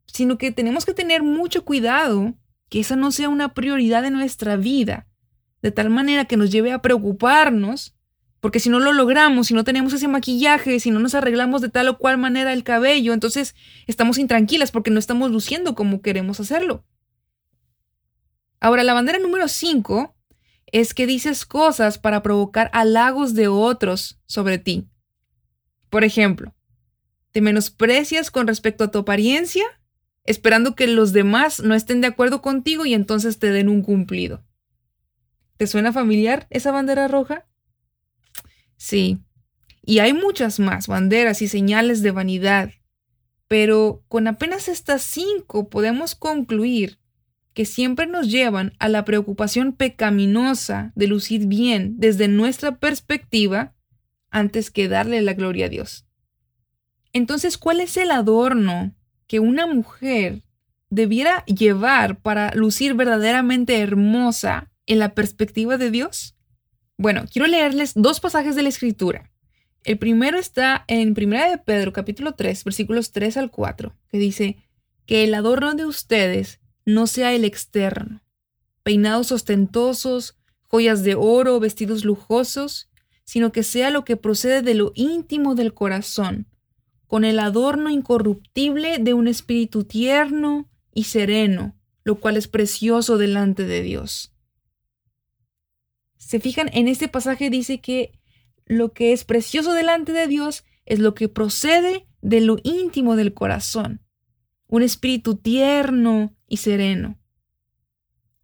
sino 0.06 0.38
que 0.38 0.52
tenemos 0.52 0.86
que 0.86 0.94
tener 0.94 1.24
mucho 1.24 1.66
cuidado 1.66 2.36
que 2.70 2.82
esa 2.82 2.96
no 2.96 3.12
sea 3.12 3.30
una 3.30 3.56
prioridad 3.56 4.04
de 4.04 4.12
nuestra 4.12 4.58
vida, 4.58 5.08
de 5.64 5.72
tal 5.72 5.90
manera 5.90 6.26
que 6.26 6.38
nos 6.38 6.52
lleve 6.52 6.72
a 6.72 6.84
preocuparnos 6.84 7.96
porque 8.42 8.60
si 8.60 8.70
no 8.70 8.80
lo 8.80 8.94
logramos, 8.94 9.48
si 9.48 9.56
no 9.56 9.64
tenemos 9.64 9.92
ese 9.94 10.08
maquillaje, 10.08 10.80
si 10.80 10.92
no 10.92 11.00
nos 11.00 11.16
arreglamos 11.16 11.62
de 11.62 11.70
tal 11.70 11.88
o 11.88 11.98
cual 11.98 12.20
manera 12.20 12.54
el 12.54 12.64
cabello, 12.64 13.14
entonces 13.14 13.56
estamos 13.88 14.20
intranquilas 14.20 14.70
porque 14.70 14.92
no 14.92 15.00
estamos 15.00 15.32
luciendo 15.32 15.74
como 15.74 16.04
queremos 16.04 16.40
hacerlo. 16.40 16.86
Ahora, 18.60 18.84
la 18.84 18.94
bandera 18.94 19.18
número 19.18 19.48
5 19.48 20.16
es 20.74 20.96
que 20.96 21.06
dices 21.06 21.46
cosas 21.46 22.00
para 22.00 22.24
provocar 22.24 22.72
halagos 22.74 23.36
de 23.36 23.48
otros 23.48 24.20
sobre 24.26 24.58
ti. 24.58 24.90
Por 25.92 26.04
ejemplo, 26.04 26.56
te 27.32 27.42
menosprecias 27.42 28.32
con 28.32 28.48
respecto 28.48 28.84
a 28.84 28.92
tu 28.92 28.98
apariencia, 28.98 29.64
esperando 30.26 30.74
que 30.76 30.88
los 30.88 31.14
demás 31.14 31.62
no 31.62 31.76
estén 31.76 32.02
de 32.02 32.08
acuerdo 32.08 32.42
contigo 32.42 32.88
y 32.88 32.96
entonces 32.96 33.38
te 33.38 33.52
den 33.52 33.70
un 33.70 33.84
cumplido. 33.84 34.44
¿Te 35.58 35.68
suena 35.68 35.94
familiar 35.94 36.48
esa 36.50 36.72
bandera 36.72 37.08
roja? 37.08 37.46
Sí, 38.76 39.20
y 39.86 40.00
hay 40.00 40.14
muchas 40.14 40.60
más 40.60 40.88
banderas 40.88 41.44
y 41.44 41.48
señales 41.48 42.02
de 42.02 42.10
vanidad, 42.10 42.72
pero 43.48 44.04
con 44.08 44.28
apenas 44.28 44.68
estas 44.68 45.04
cinco 45.04 45.70
podemos 45.70 46.16
concluir 46.16 46.98
que 47.54 47.66
siempre 47.66 48.08
nos 48.08 48.30
llevan 48.30 48.74
a 48.80 48.90
la 48.90 49.06
preocupación 49.06 49.74
pecaminosa 49.74 50.92
de 50.96 51.08
lucir 51.08 51.48
bien 51.48 51.96
desde 51.98 52.28
nuestra 52.28 52.78
perspectiva 52.78 53.74
antes 54.30 54.72
que 54.72 54.88
darle 54.88 55.22
la 55.22 55.34
gloria 55.34 55.68
a 55.68 55.70
Dios. 55.70 56.06
Entonces, 57.14 57.58
¿cuál 57.58 57.80
es 57.80 57.96
el 57.98 58.12
adorno 58.12 58.96
que 59.28 59.40
una 59.40 59.68
mujer 59.68 60.44
debiera 60.90 61.46
llevar 61.46 62.20
para 62.20 62.54
lucir 62.56 62.96
verdaderamente 62.96 63.80
hermosa 63.80 64.72
en 64.88 65.00
la 65.00 65.14
perspectiva 65.14 65.78
de 65.78 65.92
Dios? 65.92 66.36
Bueno, 66.98 67.26
quiero 67.32 67.48
leerles 67.48 67.94
dos 67.96 68.20
pasajes 68.20 68.56
de 68.56 68.64
la 68.64 68.70
Escritura. 68.70 69.32
El 69.84 69.98
primero 69.98 70.40
está 70.40 70.86
en 70.88 71.10
1 71.10 71.52
de 71.52 71.58
Pedro 71.58 71.94
capítulo 71.94 72.34
3, 72.34 72.64
versículos 72.64 73.12
3 73.12 73.38
al 73.38 73.52
4, 73.52 73.96
que 74.10 74.18
dice, 74.18 74.58
que 75.06 75.24
el 75.24 75.34
adorno 75.34 75.76
de 75.76 75.86
ustedes 75.86 76.60
no 76.86 77.08
sea 77.08 77.34
el 77.34 77.46
externo, 77.46 78.22
peinados 78.84 79.32
ostentosos, 79.32 80.38
joyas 80.68 81.04
de 81.04 81.16
oro, 81.16 81.60
vestidos 81.60 82.04
lujosos, 82.04 82.90
sino 83.24 83.52
que 83.52 83.64
sea 83.64 83.90
lo 83.90 84.04
que 84.04 84.18
procede 84.18 84.62
de 84.62 84.74
lo 84.74 84.92
íntimo 84.96 85.56
del 85.56 85.74
corazón, 85.74 86.48
con 87.08 87.26
el 87.26 87.40
adorno 87.40 87.90
incorruptible 87.90 88.98
de 89.00 89.14
un 89.14 89.28
espíritu 89.28 89.84
tierno 89.84 90.70
y 90.94 91.06
sereno, 91.06 91.76
lo 92.04 92.20
cual 92.20 92.38
es 92.38 92.48
precioso 92.48 93.18
delante 93.18 93.66
de 93.66 93.82
Dios. 93.82 94.34
Se 96.18 96.40
fijan, 96.40 96.70
en 96.74 96.88
este 96.88 97.08
pasaje 97.08 97.50
dice 97.50 97.80
que 97.80 98.20
lo 98.66 98.94
que 98.94 99.14
es 99.14 99.24
precioso 99.26 99.74
delante 99.74 100.14
de 100.14 100.28
Dios 100.28 100.64
es 100.86 101.00
lo 101.00 101.14
que 101.14 101.30
procede 101.30 102.08
de 102.22 102.42
lo 102.42 102.58
íntimo 102.64 103.16
del 103.16 103.34
corazón, 103.34 104.02
un 104.68 104.82
espíritu 104.82 105.36
tierno 105.36 106.36
y 106.54 106.58
sereno. 106.58 107.18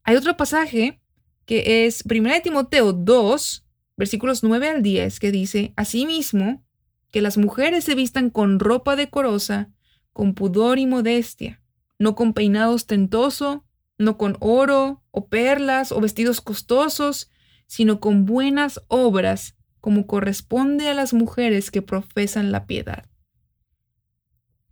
Hay 0.02 0.16
otro 0.16 0.36
pasaje 0.36 1.00
que 1.46 1.86
es 1.86 2.04
1 2.10 2.42
Timoteo 2.42 2.92
2, 2.92 3.66
versículos 3.98 4.42
9 4.42 4.68
al 4.68 4.82
10, 4.82 5.20
que 5.20 5.32
dice, 5.32 5.74
Asimismo, 5.76 6.66
que 7.12 7.22
las 7.22 7.38
mujeres 7.38 7.84
se 7.84 7.94
vistan 7.94 8.32
con 8.32 8.60
ropa 8.60 8.96
decorosa, 8.96 9.70
con 10.12 10.34
pudor 10.34 10.80
y 10.80 10.88
modestia, 10.88 11.62
no 12.00 12.16
con 12.16 12.34
peinado 12.34 12.74
ostentoso, 12.74 13.64
no 14.00 14.18
con 14.18 14.38
oro 14.40 15.04
o 15.12 15.28
perlas 15.28 15.92
o 15.92 16.02
vestidos 16.02 16.42
costosos, 16.42 17.30
sino 17.68 18.00
con 18.00 18.26
buenas 18.26 18.82
obras, 18.88 19.56
como 19.82 20.08
corresponde 20.08 20.88
a 20.88 20.96
las 20.96 21.14
mujeres 21.14 21.70
que 21.70 21.84
profesan 21.84 22.52
la 22.52 22.66
piedad. 22.66 23.06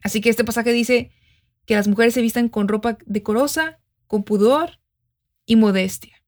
Así 0.02 0.22
que 0.22 0.30
este 0.32 0.44
pasaje 0.44 0.72
dice 0.72 1.12
que 1.68 1.76
las 1.76 1.88
mujeres 1.88 2.16
se 2.16 2.22
vistan 2.22 2.50
con 2.50 2.68
ropa 2.68 2.98
decorosa, 3.06 3.80
con 4.08 4.24
pudor 4.24 4.80
y 5.46 5.58
modestia. 5.58 6.24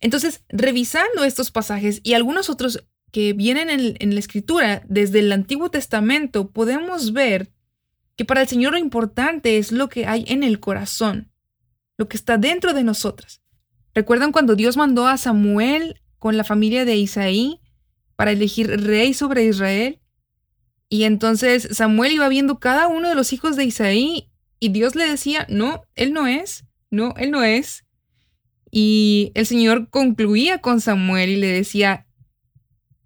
Entonces, 0.00 0.42
revisando 0.48 1.22
estos 1.22 1.50
pasajes 1.50 2.00
y 2.02 2.14
algunos 2.14 2.48
otros 2.48 2.84
que 3.12 3.34
vienen 3.34 3.68
en, 3.70 4.14
la 4.14 4.20
escritura 4.20 4.82
desde 4.88 5.20
el 5.20 5.32
Antiguo 5.32 5.70
Testamento, 5.70 6.50
podemos 6.50 7.12
ver 7.12 7.52
que 8.16 8.24
para 8.24 8.40
el 8.40 8.48
Señor 8.48 8.72
lo 8.72 8.78
importante 8.78 9.58
es 9.58 9.70
lo 9.70 9.88
que 9.88 10.06
hay 10.06 10.24
en 10.28 10.42
el 10.42 10.60
corazón, 10.60 11.30
lo 11.98 12.08
que 12.08 12.16
está 12.16 12.38
dentro 12.38 12.72
de 12.72 12.84
nosotras. 12.84 13.42
¿Recuerdan 13.94 14.32
cuando 14.32 14.56
Dios 14.56 14.76
mandó 14.78 15.06
a 15.06 15.18
Samuel 15.18 16.00
con 16.18 16.36
la 16.36 16.44
familia 16.44 16.86
de 16.86 16.96
Isaí 16.96 17.60
para 18.16 18.32
elegir 18.32 18.68
rey 18.80 19.12
sobre 19.12 19.44
Israel? 19.44 20.00
Y 20.88 21.04
entonces 21.04 21.68
Samuel 21.72 22.12
iba 22.12 22.28
viendo 22.28 22.60
cada 22.60 22.88
uno 22.88 23.10
de 23.10 23.14
los 23.14 23.32
hijos 23.34 23.56
de 23.56 23.64
Isaí 23.64 24.27
y 24.60 24.70
Dios 24.70 24.94
le 24.94 25.08
decía, 25.08 25.46
no, 25.48 25.82
él 25.94 26.12
no 26.12 26.26
es, 26.26 26.64
no, 26.90 27.14
él 27.16 27.30
no 27.30 27.42
es. 27.42 27.84
Y 28.70 29.32
el 29.34 29.46
Señor 29.46 29.88
concluía 29.90 30.58
con 30.60 30.80
Samuel 30.80 31.30
y 31.30 31.36
le 31.36 31.48
decía, 31.48 32.06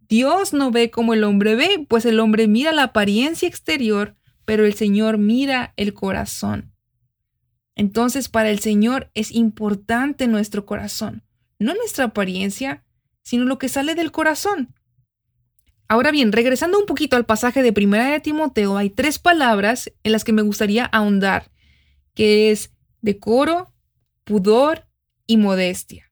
Dios 0.09 0.52
no 0.52 0.71
ve 0.71 0.90
como 0.90 1.14
el 1.14 1.25
hombre 1.25 1.54
ve, 1.54 1.87
pues 1.88 2.04
el 2.04 2.21
hombre 2.21 2.49
mira 2.49 2.73
la 2.73 2.85
apariencia 2.85 3.49
exterior, 3.49 4.16
pero 4.44 4.66
el 4.66 4.75
Señor 4.75 5.18
mira 5.18 5.73
el 5.76 5.94
corazón. 5.94 6.75
Entonces, 7.75 8.28
para 8.28 8.50
el 8.50 8.59
Señor 8.59 9.11
es 9.14 9.32
importante 9.32 10.26
nuestro 10.26 10.66
corazón, 10.66 11.25
no 11.59 11.75
nuestra 11.75 12.06
apariencia, 12.06 12.85
sino 13.23 13.44
lo 13.44 13.59
que 13.59 13.68
sale 13.68 13.94
del 13.94 14.12
corazón. 14.12 14.75
Ahora 15.92 16.11
bien, 16.11 16.32
regresando 16.32 16.78
un 16.78 16.87
poquito 16.87 17.16
al 17.16 17.26
pasaje 17.26 17.62
de 17.62 17.70
Primera 17.70 18.11
de 18.11 18.18
Timoteo, 18.18 18.78
hay 18.78 18.88
tres 18.88 19.18
palabras 19.18 19.92
en 20.02 20.12
las 20.12 20.25
que 20.25 20.32
me 20.32 20.40
gustaría 20.40 20.87
ahondar, 20.87 21.50
que 22.14 22.50
es 22.50 22.72
decoro, 23.02 23.75
pudor 24.25 24.87
y 25.26 25.37
modestia. 25.37 26.11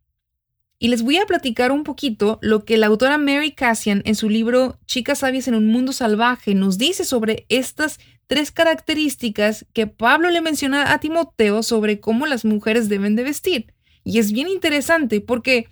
Y 0.78 0.88
les 0.88 1.00
voy 1.00 1.16
a 1.16 1.24
platicar 1.24 1.72
un 1.72 1.82
poquito 1.82 2.38
lo 2.42 2.66
que 2.66 2.76
la 2.76 2.88
autora 2.88 3.16
Mary 3.16 3.52
Cassian 3.52 4.02
en 4.04 4.16
su 4.16 4.28
libro 4.28 4.78
Chicas 4.84 5.20
sabias 5.20 5.48
en 5.48 5.54
un 5.54 5.68
mundo 5.68 5.94
salvaje 5.94 6.54
nos 6.54 6.76
dice 6.76 7.06
sobre 7.06 7.46
estas 7.48 8.00
tres 8.26 8.52
características 8.52 9.64
que 9.72 9.86
Pablo 9.86 10.28
le 10.28 10.42
menciona 10.42 10.92
a 10.92 11.00
Timoteo 11.00 11.62
sobre 11.62 12.00
cómo 12.00 12.26
las 12.26 12.44
mujeres 12.44 12.90
deben 12.90 13.16
de 13.16 13.22
vestir. 13.22 13.72
Y 14.04 14.18
es 14.18 14.30
bien 14.30 14.48
interesante 14.48 15.22
porque 15.22 15.68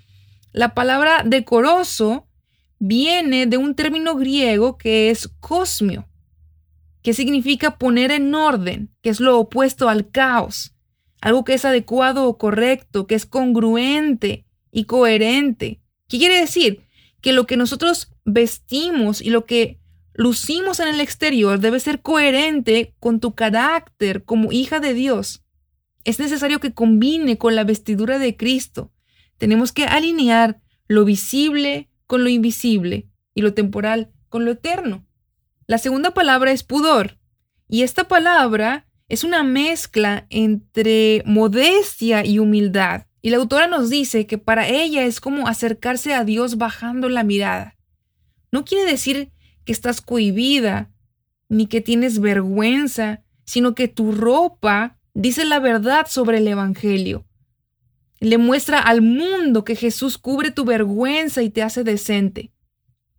la 0.53 0.73
palabra 0.73 1.25
decoroso 1.27 2.28
viene 2.79 3.47
de 3.47 3.57
un 3.57 3.75
término 3.75 4.15
griego 4.17 4.79
que 4.79 5.11
es 5.11 5.29
cosmio, 5.41 6.09
que 7.03 7.15
significa 7.15 7.79
poner 7.79 8.11
en 8.11 8.35
orden, 8.35 8.91
que 9.03 9.11
es 9.11 9.21
lo 9.21 9.39
opuesto 9.39 9.89
al 9.89 10.11
caos, 10.11 10.75
algo 11.21 11.45
que 11.45 11.55
es 11.55 11.65
adecuado 11.65 12.27
o 12.27 12.39
correcto, 12.39 13.07
que 13.07 13.15
es 13.15 13.27
congruente 13.27 14.45
y 14.71 14.85
coherente. 14.85 15.81
¿Qué 16.09 16.19
quiere 16.19 16.39
decir? 16.41 16.83
Que 17.21 17.33
lo 17.33 17.47
que 17.47 17.57
nosotros 17.57 18.13
vestimos 18.25 19.21
y 19.21 19.31
lo 19.31 19.45
que 19.45 19.81
lucimos 20.15 20.81
en 20.81 20.89
el 20.89 21.01
exterior 21.01 21.61
debe 21.61 21.81
ser 21.81 22.03
coherente 22.03 22.95
con 23.01 23.21
tu 23.21 23.35
carácter 23.35 24.25
como 24.25 24.53
hija 24.53 24.81
de 24.81 24.95
Dios. 24.95 25.43
Es 26.05 26.19
necesario 26.19 26.61
que 26.61 26.73
combine 26.73 27.39
con 27.39 27.55
la 27.55 27.65
vestidura 27.65 28.19
de 28.19 28.37
Cristo. 28.37 28.93
Tenemos 29.37 29.73
que 29.73 29.85
alinear 29.85 30.61
lo 30.87 31.05
visible 31.05 31.88
con 32.09 32.25
lo 32.25 32.31
invisible 32.31 33.07
y 33.35 33.43
lo 33.43 33.55
temporal 33.55 34.11
con 34.29 34.45
lo 34.45 34.51
eterno. 34.51 35.07
La 35.69 35.79
segunda 35.79 36.13
palabra 36.13 36.51
es 36.51 36.65
pudor. 36.65 37.19
Y 37.69 37.83
esta 37.83 38.09
palabra 38.09 38.89
es 39.09 39.23
una 39.23 39.45
mezcla 39.45 40.27
entre 40.31 41.23
modestia 41.27 42.25
y 42.25 42.41
humildad. 42.41 43.07
Y 43.21 43.31
la 43.31 43.37
autora 43.37 43.69
nos 43.69 43.91
dice 43.91 44.27
que 44.27 44.39
para 44.39 44.67
ella 44.67 45.05
es 45.05 45.21
como 45.21 45.47
acercarse 45.47 46.15
a 46.15 46.25
Dios 46.25 46.57
bajando 46.57 47.09
la 47.09 47.23
mirada. 47.23 47.77
No 48.51 48.65
quiere 48.65 48.91
decir 48.91 49.31
que 49.65 49.73
estás 49.73 50.01
cohibida, 50.01 50.91
ni 51.51 51.67
que 51.67 51.83
tienes 51.83 52.21
vergüenza, 52.21 53.23
sino 53.45 53.75
que 53.75 53.89
tu 53.89 54.13
ropa 54.13 54.99
dice 55.13 55.45
la 55.45 55.59
verdad 55.59 56.07
sobre 56.09 56.39
el 56.39 56.49
Evangelio. 56.49 57.28
Le 58.21 58.39
muestra 58.39 58.81
al 58.81 59.03
mundo 59.03 59.65
que 59.65 59.77
Jesús 59.77 60.19
cubre 60.19 60.51
tu 60.51 60.65
vergüenza 60.65 61.43
y 61.43 61.51
te 61.51 61.63
hace 61.63 61.85
decente. 61.85 62.53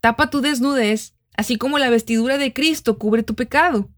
Tapa 0.02 0.30
tu 0.30 0.42
desnudez, 0.42 1.14
así 1.36 1.58
como 1.58 1.80
la 1.80 1.90
vestidura 1.90 2.38
de 2.38 2.54
Cristo 2.54 2.98
cubre 2.98 3.24
tu 3.24 3.36
pecado. 3.36 3.90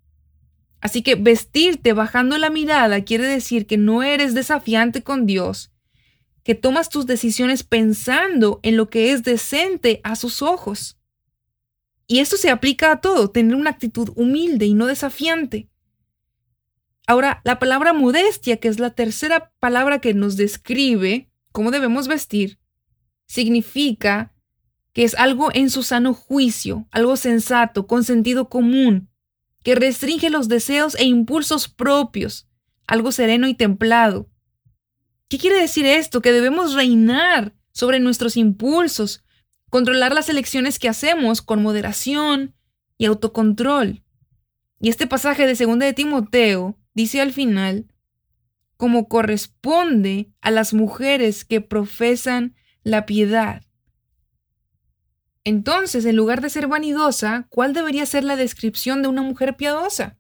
Así 0.80 1.04
que 1.04 1.16
vestirte 1.16 1.94
bajando 1.94 2.38
la 2.38 2.50
mirada 2.50 3.04
quiere 3.04 3.26
decir 3.26 3.68
que 3.68 3.78
no 3.78 4.04
eres 4.04 4.34
desafiante 4.34 5.04
con 5.04 5.26
Dios, 5.26 5.72
que 6.44 6.56
tomas 6.56 6.90
tus 6.90 7.06
decisiones 7.06 7.64
pensando 7.64 8.60
en 8.64 8.78
lo 8.78 8.90
que 8.90 9.12
es 9.12 9.24
decente 9.24 10.02
a 10.04 10.16
sus 10.16 10.42
ojos. 10.42 10.98
Y 12.08 12.20
esto 12.20 12.36
se 12.36 12.50
aplica 12.50 12.92
a 12.92 13.00
todo, 13.00 13.30
tener 13.30 13.56
una 13.56 13.70
actitud 13.70 14.12
humilde 14.16 14.66
y 14.66 14.74
no 14.74 14.88
desafiante. 14.88 15.70
Ahora, 17.12 17.42
la 17.44 17.60
palabra 17.60 17.92
modestia, 17.92 18.56
que 18.56 18.70
es 18.70 18.80
la 18.80 18.92
tercera 18.92 19.52
palabra 19.60 20.00
que 20.00 20.14
nos 20.14 20.38
describe 20.38 21.30
cómo 21.52 21.70
debemos 21.70 22.08
vestir, 22.08 22.58
significa 23.28 24.34
que 24.94 25.04
es 25.04 25.16
algo 25.16 25.50
en 25.54 25.70
su 25.70 25.84
sano 25.84 26.14
juicio, 26.14 26.88
algo 26.90 27.18
sensato, 27.18 27.86
con 27.86 28.06
sentido 28.06 28.48
común, 28.48 29.10
que 29.62 29.76
restringe 29.76 30.30
los 30.30 30.48
deseos 30.48 30.96
e 30.96 31.04
impulsos 31.04 31.68
propios, 31.68 32.48
algo 32.88 33.12
sereno 33.12 33.50
y 33.50 33.56
templado. 33.56 34.30
¿Qué 35.28 35.38
quiere 35.38 35.60
decir 35.60 35.86
esto? 35.86 36.22
Que 36.22 36.32
debemos 36.32 36.76
reinar 36.76 37.54
sobre 37.74 38.00
nuestros 38.00 38.38
impulsos, 38.38 39.22
controlar 39.70 40.14
las 40.14 40.30
elecciones 40.30 40.80
que 40.80 40.88
hacemos 40.88 41.42
con 41.42 41.62
moderación 41.62 42.56
y 42.98 43.04
autocontrol. 43.08 44.02
Y 44.80 44.88
este 44.88 45.08
pasaje 45.08 45.46
de 45.46 45.66
2 45.66 45.78
de 45.78 45.92
Timoteo 45.92 46.78
dice 46.94 47.22
al 47.22 47.32
final, 47.32 47.88
como 48.78 49.08
corresponde 49.08 50.32
a 50.42 50.52
las 50.52 50.74
mujeres 50.74 51.46
que 51.46 51.62
profesan 51.62 52.56
la 52.84 53.06
piedad. 53.06 53.64
Entonces, 55.44 56.06
en 56.06 56.16
lugar 56.16 56.42
de 56.42 56.50
ser 56.50 56.68
vanidosa, 56.68 57.48
¿cuál 57.50 57.74
debería 57.74 58.06
ser 58.06 58.24
la 58.24 58.36
descripción 58.36 59.02
de 59.02 59.08
una 59.08 59.22
mujer 59.22 59.56
piadosa? 59.56 60.18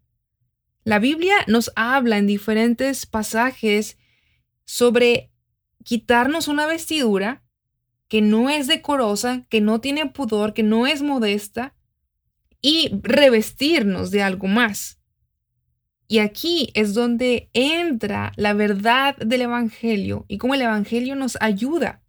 La 0.83 0.97
Biblia 0.97 1.35
nos 1.47 1.71
habla 1.75 2.17
en 2.17 2.25
diferentes 2.25 3.05
pasajes 3.05 3.97
sobre 4.65 5.31
quitarnos 5.83 6.47
una 6.47 6.65
vestidura 6.65 7.43
que 8.07 8.21
no 8.21 8.49
es 8.49 8.67
decorosa, 8.67 9.45
que 9.49 9.61
no 9.61 9.79
tiene 9.79 10.07
pudor, 10.07 10.53
que 10.53 10.63
no 10.63 10.85
es 10.85 11.01
modesta, 11.01 11.75
y 12.61 12.89
revestirnos 13.01 14.11
de 14.11 14.21
algo 14.21 14.47
más. 14.47 15.00
Y 16.11 16.19
aquí 16.19 16.71
es 16.73 16.93
donde 16.93 17.49
entra 17.53 18.33
la 18.35 18.53
verdad 18.53 19.15
del 19.15 19.43
Evangelio 19.43 20.25
y 20.27 20.37
cómo 20.37 20.55
el 20.55 20.61
Evangelio 20.61 21.15
nos 21.15 21.37
ayuda. 21.39 22.03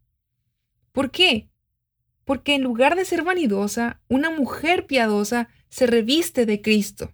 ¿Por 0.90 1.10
qué? 1.10 1.52
porque 2.24 2.54
en 2.54 2.62
lugar 2.62 2.96
de 2.96 3.04
ser 3.04 3.22
vanidosa, 3.22 4.00
una 4.08 4.30
mujer 4.30 4.86
piadosa 4.86 5.48
se 5.68 5.86
reviste 5.86 6.46
de 6.46 6.60
Cristo. 6.60 7.12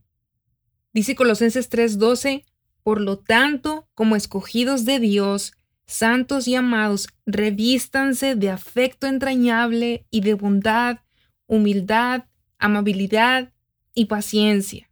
Dice 0.93 1.15
Colosenses 1.15 1.69
3:12, 1.71 2.45
por 2.83 3.01
lo 3.01 3.19
tanto, 3.19 3.89
como 3.95 4.17
escogidos 4.17 4.85
de 4.85 4.99
Dios, 4.99 5.55
santos 5.87 6.49
y 6.49 6.55
amados, 6.55 7.09
revístanse 7.27 8.35
de 8.35 8.51
afecto 8.51 9.07
entrañable 9.07 10.07
y 10.11 10.21
de 10.21 10.35
bondad, 10.35 10.99
humildad, 11.47 12.25
amabilidad 12.59 13.53
y 13.95 14.07
paciencia. 14.07 14.88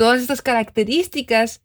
Todas 0.00 0.22
estas 0.22 0.40
características 0.40 1.60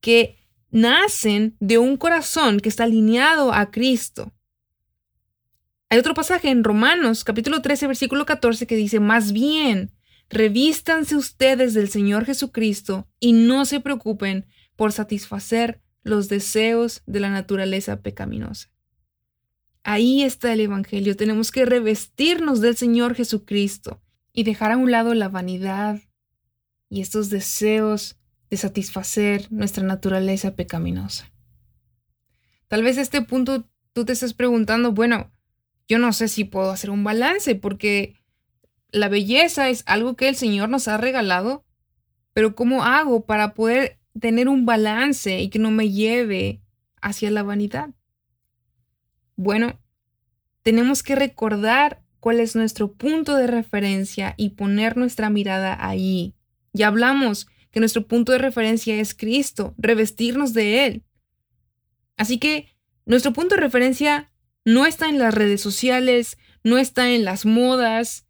que 0.00 0.38
nacen 0.70 1.56
de 1.58 1.78
un 1.78 1.96
corazón 1.96 2.60
que 2.60 2.68
está 2.68 2.84
alineado 2.84 3.52
a 3.52 3.72
Cristo. 3.72 4.32
Hay 5.90 5.98
otro 5.98 6.14
pasaje 6.14 6.50
en 6.50 6.62
Romanos 6.62 7.24
capítulo 7.24 7.60
13 7.60 7.88
versículo 7.88 8.24
14 8.24 8.68
que 8.68 8.76
dice, 8.76 9.00
más 9.00 9.32
bien, 9.32 9.90
revístanse 10.30 11.16
ustedes 11.16 11.74
del 11.74 11.88
Señor 11.88 12.24
Jesucristo 12.24 13.08
y 13.18 13.32
no 13.32 13.64
se 13.64 13.80
preocupen 13.80 14.46
por 14.76 14.92
satisfacer 14.92 15.82
los 16.04 16.28
deseos 16.28 17.02
de 17.06 17.18
la 17.18 17.30
naturaleza 17.30 18.00
pecaminosa. 18.00 18.70
Ahí 19.82 20.22
está 20.22 20.52
el 20.52 20.60
Evangelio. 20.60 21.16
Tenemos 21.16 21.50
que 21.50 21.64
revestirnos 21.64 22.60
del 22.60 22.76
Señor 22.76 23.16
Jesucristo 23.16 24.00
y 24.32 24.44
dejar 24.44 24.70
a 24.70 24.76
un 24.76 24.92
lado 24.92 25.14
la 25.14 25.28
vanidad 25.28 26.00
y 26.92 27.00
estos 27.00 27.30
deseos 27.30 28.18
de 28.50 28.58
satisfacer 28.58 29.50
nuestra 29.50 29.82
naturaleza 29.82 30.54
pecaminosa. 30.54 31.32
Tal 32.68 32.82
vez 32.82 32.98
a 32.98 33.00
este 33.00 33.22
punto 33.22 33.66
tú 33.94 34.04
te 34.04 34.12
estás 34.12 34.34
preguntando, 34.34 34.92
bueno, 34.92 35.32
yo 35.88 35.98
no 35.98 36.12
sé 36.12 36.28
si 36.28 36.44
puedo 36.44 36.70
hacer 36.70 36.90
un 36.90 37.02
balance 37.02 37.54
porque 37.54 38.20
la 38.90 39.08
belleza 39.08 39.70
es 39.70 39.84
algo 39.86 40.16
que 40.16 40.28
el 40.28 40.36
Señor 40.36 40.68
nos 40.68 40.86
ha 40.86 40.98
regalado, 40.98 41.64
pero 42.34 42.54
¿cómo 42.54 42.84
hago 42.84 43.24
para 43.24 43.54
poder 43.54 43.98
tener 44.20 44.50
un 44.50 44.66
balance 44.66 45.40
y 45.40 45.48
que 45.48 45.58
no 45.58 45.70
me 45.70 45.90
lleve 45.90 46.60
hacia 47.00 47.30
la 47.30 47.42
vanidad? 47.42 47.88
Bueno, 49.34 49.80
tenemos 50.62 51.02
que 51.02 51.14
recordar 51.14 52.02
cuál 52.20 52.38
es 52.38 52.54
nuestro 52.54 52.92
punto 52.92 53.34
de 53.34 53.46
referencia 53.46 54.34
y 54.36 54.50
poner 54.50 54.98
nuestra 54.98 55.30
mirada 55.30 55.74
ahí. 55.88 56.34
Ya 56.72 56.88
hablamos 56.88 57.46
que 57.70 57.80
nuestro 57.80 58.06
punto 58.06 58.32
de 58.32 58.38
referencia 58.38 58.94
es 58.94 59.14
Cristo, 59.14 59.74
revestirnos 59.78 60.52
de 60.52 60.86
Él. 60.86 61.04
Así 62.16 62.38
que 62.38 62.68
nuestro 63.06 63.32
punto 63.32 63.54
de 63.54 63.62
referencia 63.62 64.30
no 64.64 64.86
está 64.86 65.08
en 65.08 65.18
las 65.18 65.34
redes 65.34 65.60
sociales, 65.60 66.38
no 66.62 66.78
está 66.78 67.10
en 67.10 67.24
las 67.24 67.44
modas. 67.46 68.26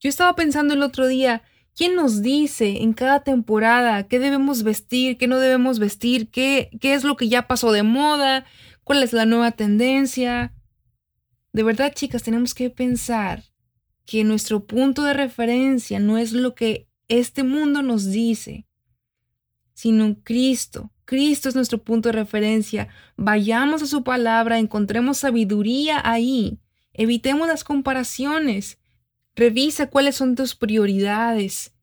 Yo 0.00 0.08
estaba 0.08 0.34
pensando 0.34 0.74
el 0.74 0.82
otro 0.82 1.06
día, 1.06 1.42
¿quién 1.74 1.94
nos 1.94 2.22
dice 2.22 2.82
en 2.82 2.92
cada 2.92 3.22
temporada 3.22 4.08
qué 4.08 4.18
debemos 4.18 4.62
vestir, 4.62 5.16
qué 5.16 5.26
no 5.28 5.38
debemos 5.38 5.78
vestir, 5.78 6.30
qué, 6.30 6.70
qué 6.80 6.94
es 6.94 7.04
lo 7.04 7.16
que 7.16 7.28
ya 7.28 7.46
pasó 7.46 7.70
de 7.72 7.82
moda, 7.82 8.46
cuál 8.82 9.02
es 9.02 9.12
la 9.12 9.26
nueva 9.26 9.52
tendencia? 9.52 10.54
De 11.52 11.62
verdad, 11.62 11.92
chicas, 11.94 12.22
tenemos 12.22 12.54
que 12.54 12.70
pensar 12.70 13.44
que 14.04 14.24
nuestro 14.24 14.66
punto 14.66 15.02
de 15.02 15.14
referencia 15.14 15.98
no 16.00 16.18
es 16.18 16.32
lo 16.32 16.54
que 16.54 16.88
este 17.08 17.42
mundo 17.42 17.82
nos 17.82 18.06
dice, 18.10 18.66
sino 19.74 20.16
Cristo. 20.22 20.90
Cristo 21.04 21.48
es 21.48 21.54
nuestro 21.54 21.82
punto 21.82 22.08
de 22.08 22.14
referencia. 22.14 22.88
Vayamos 23.16 23.82
a 23.82 23.86
su 23.86 24.02
palabra, 24.02 24.58
encontremos 24.58 25.18
sabiduría 25.18 26.00
ahí. 26.04 26.58
Evitemos 26.92 27.46
las 27.46 27.62
comparaciones. 27.62 28.78
Revisa 29.34 29.88
cuáles 29.88 30.16
son 30.16 30.34
tus 30.34 30.54
prioridades. 30.54 31.74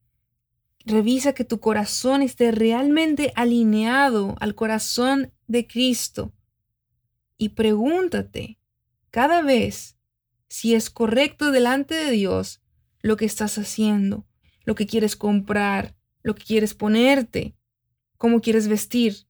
Revisa 0.85 1.33
que 1.33 1.45
tu 1.45 1.59
corazón 1.59 2.21
esté 2.21 2.51
realmente 2.51 3.31
alineado 3.35 4.35
al 4.39 4.55
corazón 4.55 5.31
de 5.47 5.67
Cristo. 5.67 6.33
Y 7.37 7.49
pregúntate 7.49 8.57
cada 9.11 9.41
vez 9.41 9.95
si 10.49 10.75
es 10.75 10.89
correcto 10.89 11.51
delante 11.51 11.93
de 11.95 12.11
Dios 12.11 12.61
lo 13.01 13.17
que 13.17 13.25
estás 13.25 13.57
haciendo, 13.57 14.25
lo 14.63 14.75
que 14.75 14.87
quieres 14.87 15.15
comprar, 15.15 15.95
lo 16.21 16.35
que 16.35 16.43
quieres 16.43 16.73
ponerte 16.73 17.55
cómo 18.23 18.39
quieres 18.39 18.69
vestir. 18.69 19.27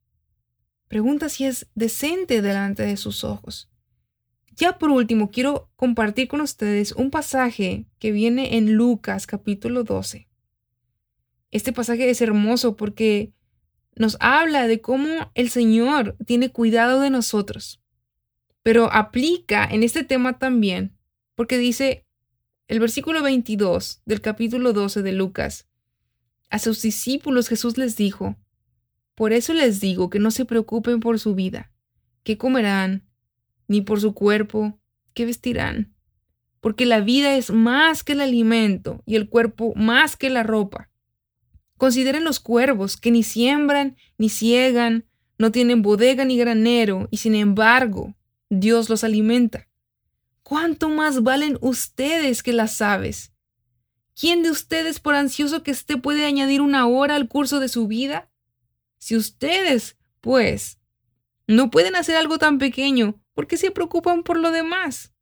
Pregunta 0.88 1.28
si 1.28 1.46
es 1.46 1.66
decente 1.74 2.44
delante 2.44 2.84
de 2.84 2.96
sus 2.96 3.24
ojos. 3.24 3.72
Ya 4.56 4.78
por 4.78 4.92
último, 4.92 5.32
quiero 5.32 5.72
compartir 5.76 6.28
con 6.28 6.42
ustedes 6.42 6.92
un 6.92 7.10
pasaje 7.10 7.88
que 7.98 8.12
viene 8.12 8.56
en 8.56 8.74
Lucas 8.74 9.26
capítulo 9.26 9.84
12. 9.84 10.28
Este 11.50 11.74
pasaje 11.74 12.08
es 12.08 12.22
hermoso 12.22 12.76
porque 12.76 13.34
nos 13.96 14.16
habla 14.20 14.68
de 14.68 14.80
cómo 14.80 15.32
el 15.34 15.50
Señor 15.50 16.16
tiene 16.28 16.52
cuidado 16.52 17.00
de 17.00 17.10
nosotros, 17.10 17.82
pero 18.62 18.94
aplica 18.94 19.66
en 19.66 19.82
este 19.82 20.04
tema 20.04 20.38
también, 20.38 20.96
porque 21.34 21.58
dice 21.58 22.03
el 22.74 22.80
versículo 22.80 23.22
22 23.22 24.02
del 24.04 24.20
capítulo 24.20 24.74
12 24.74 25.04
de 25.04 25.12
Lucas, 25.12 25.68
a 26.50 26.58
sus 26.58 26.82
discípulos 26.82 27.48
Jesús 27.48 27.78
les 27.78 27.96
dijo, 27.98 28.36
por 29.14 29.32
eso 29.32 29.54
les 29.54 29.80
digo 29.80 30.10
que 30.10 30.18
no 30.18 30.32
se 30.32 30.44
preocupen 30.44 31.00
por 31.00 31.20
su 31.20 31.36
vida, 31.36 31.72
qué 32.24 32.40
comerán, 32.40 33.08
ni 33.68 33.82
por 33.82 34.02
su 34.02 34.16
cuerpo, 34.16 34.80
qué 35.14 35.28
vestirán, 35.28 35.94
porque 36.62 36.88
la 36.88 37.00
vida 37.00 37.36
es 37.36 37.52
más 37.52 38.04
que 38.04 38.14
el 38.14 38.22
alimento 38.22 39.04
y 39.06 39.18
el 39.18 39.30
cuerpo 39.30 39.74
más 39.76 40.16
que 40.16 40.32
la 40.32 40.42
ropa. 40.42 40.90
Consideren 41.78 42.24
los 42.24 42.40
cuervos 42.40 42.98
que 42.98 43.12
ni 43.12 43.22
siembran 43.22 43.98
ni 44.18 44.30
ciegan, 44.30 45.06
no 45.38 45.52
tienen 45.52 45.84
bodega 45.84 46.26
ni 46.26 46.40
granero, 46.40 47.08
y 47.12 47.18
sin 47.18 47.36
embargo 47.36 48.16
Dios 48.50 48.90
los 48.90 49.04
alimenta. 49.04 49.68
¿Cuánto 50.44 50.90
más 50.90 51.24
valen 51.24 51.58
ustedes 51.62 52.44
que 52.44 52.54
las 52.54 52.82
aves? 52.82 53.32
¿Quién 54.14 54.44
de 54.44 54.52
ustedes, 54.52 55.00
por 55.00 55.16
ansioso 55.16 55.64
que 55.64 55.72
esté, 55.72 55.98
puede 55.98 56.26
añadir 56.26 56.62
una 56.62 56.86
hora 56.86 57.16
al 57.16 57.28
curso 57.28 57.60
de 57.60 57.70
su 57.70 57.88
vida? 57.88 58.30
Si 58.98 59.16
ustedes, 59.16 59.98
pues, 60.22 60.80
no 61.48 61.72
pueden 61.72 61.96
hacer 61.96 62.18
algo 62.18 62.38
tan 62.38 62.58
pequeño, 62.58 63.22
¿por 63.34 63.48
qué 63.48 63.58
se 63.58 63.72
preocupan 63.72 64.24
por 64.24 64.38
lo 64.38 64.52
demás? 64.52 65.14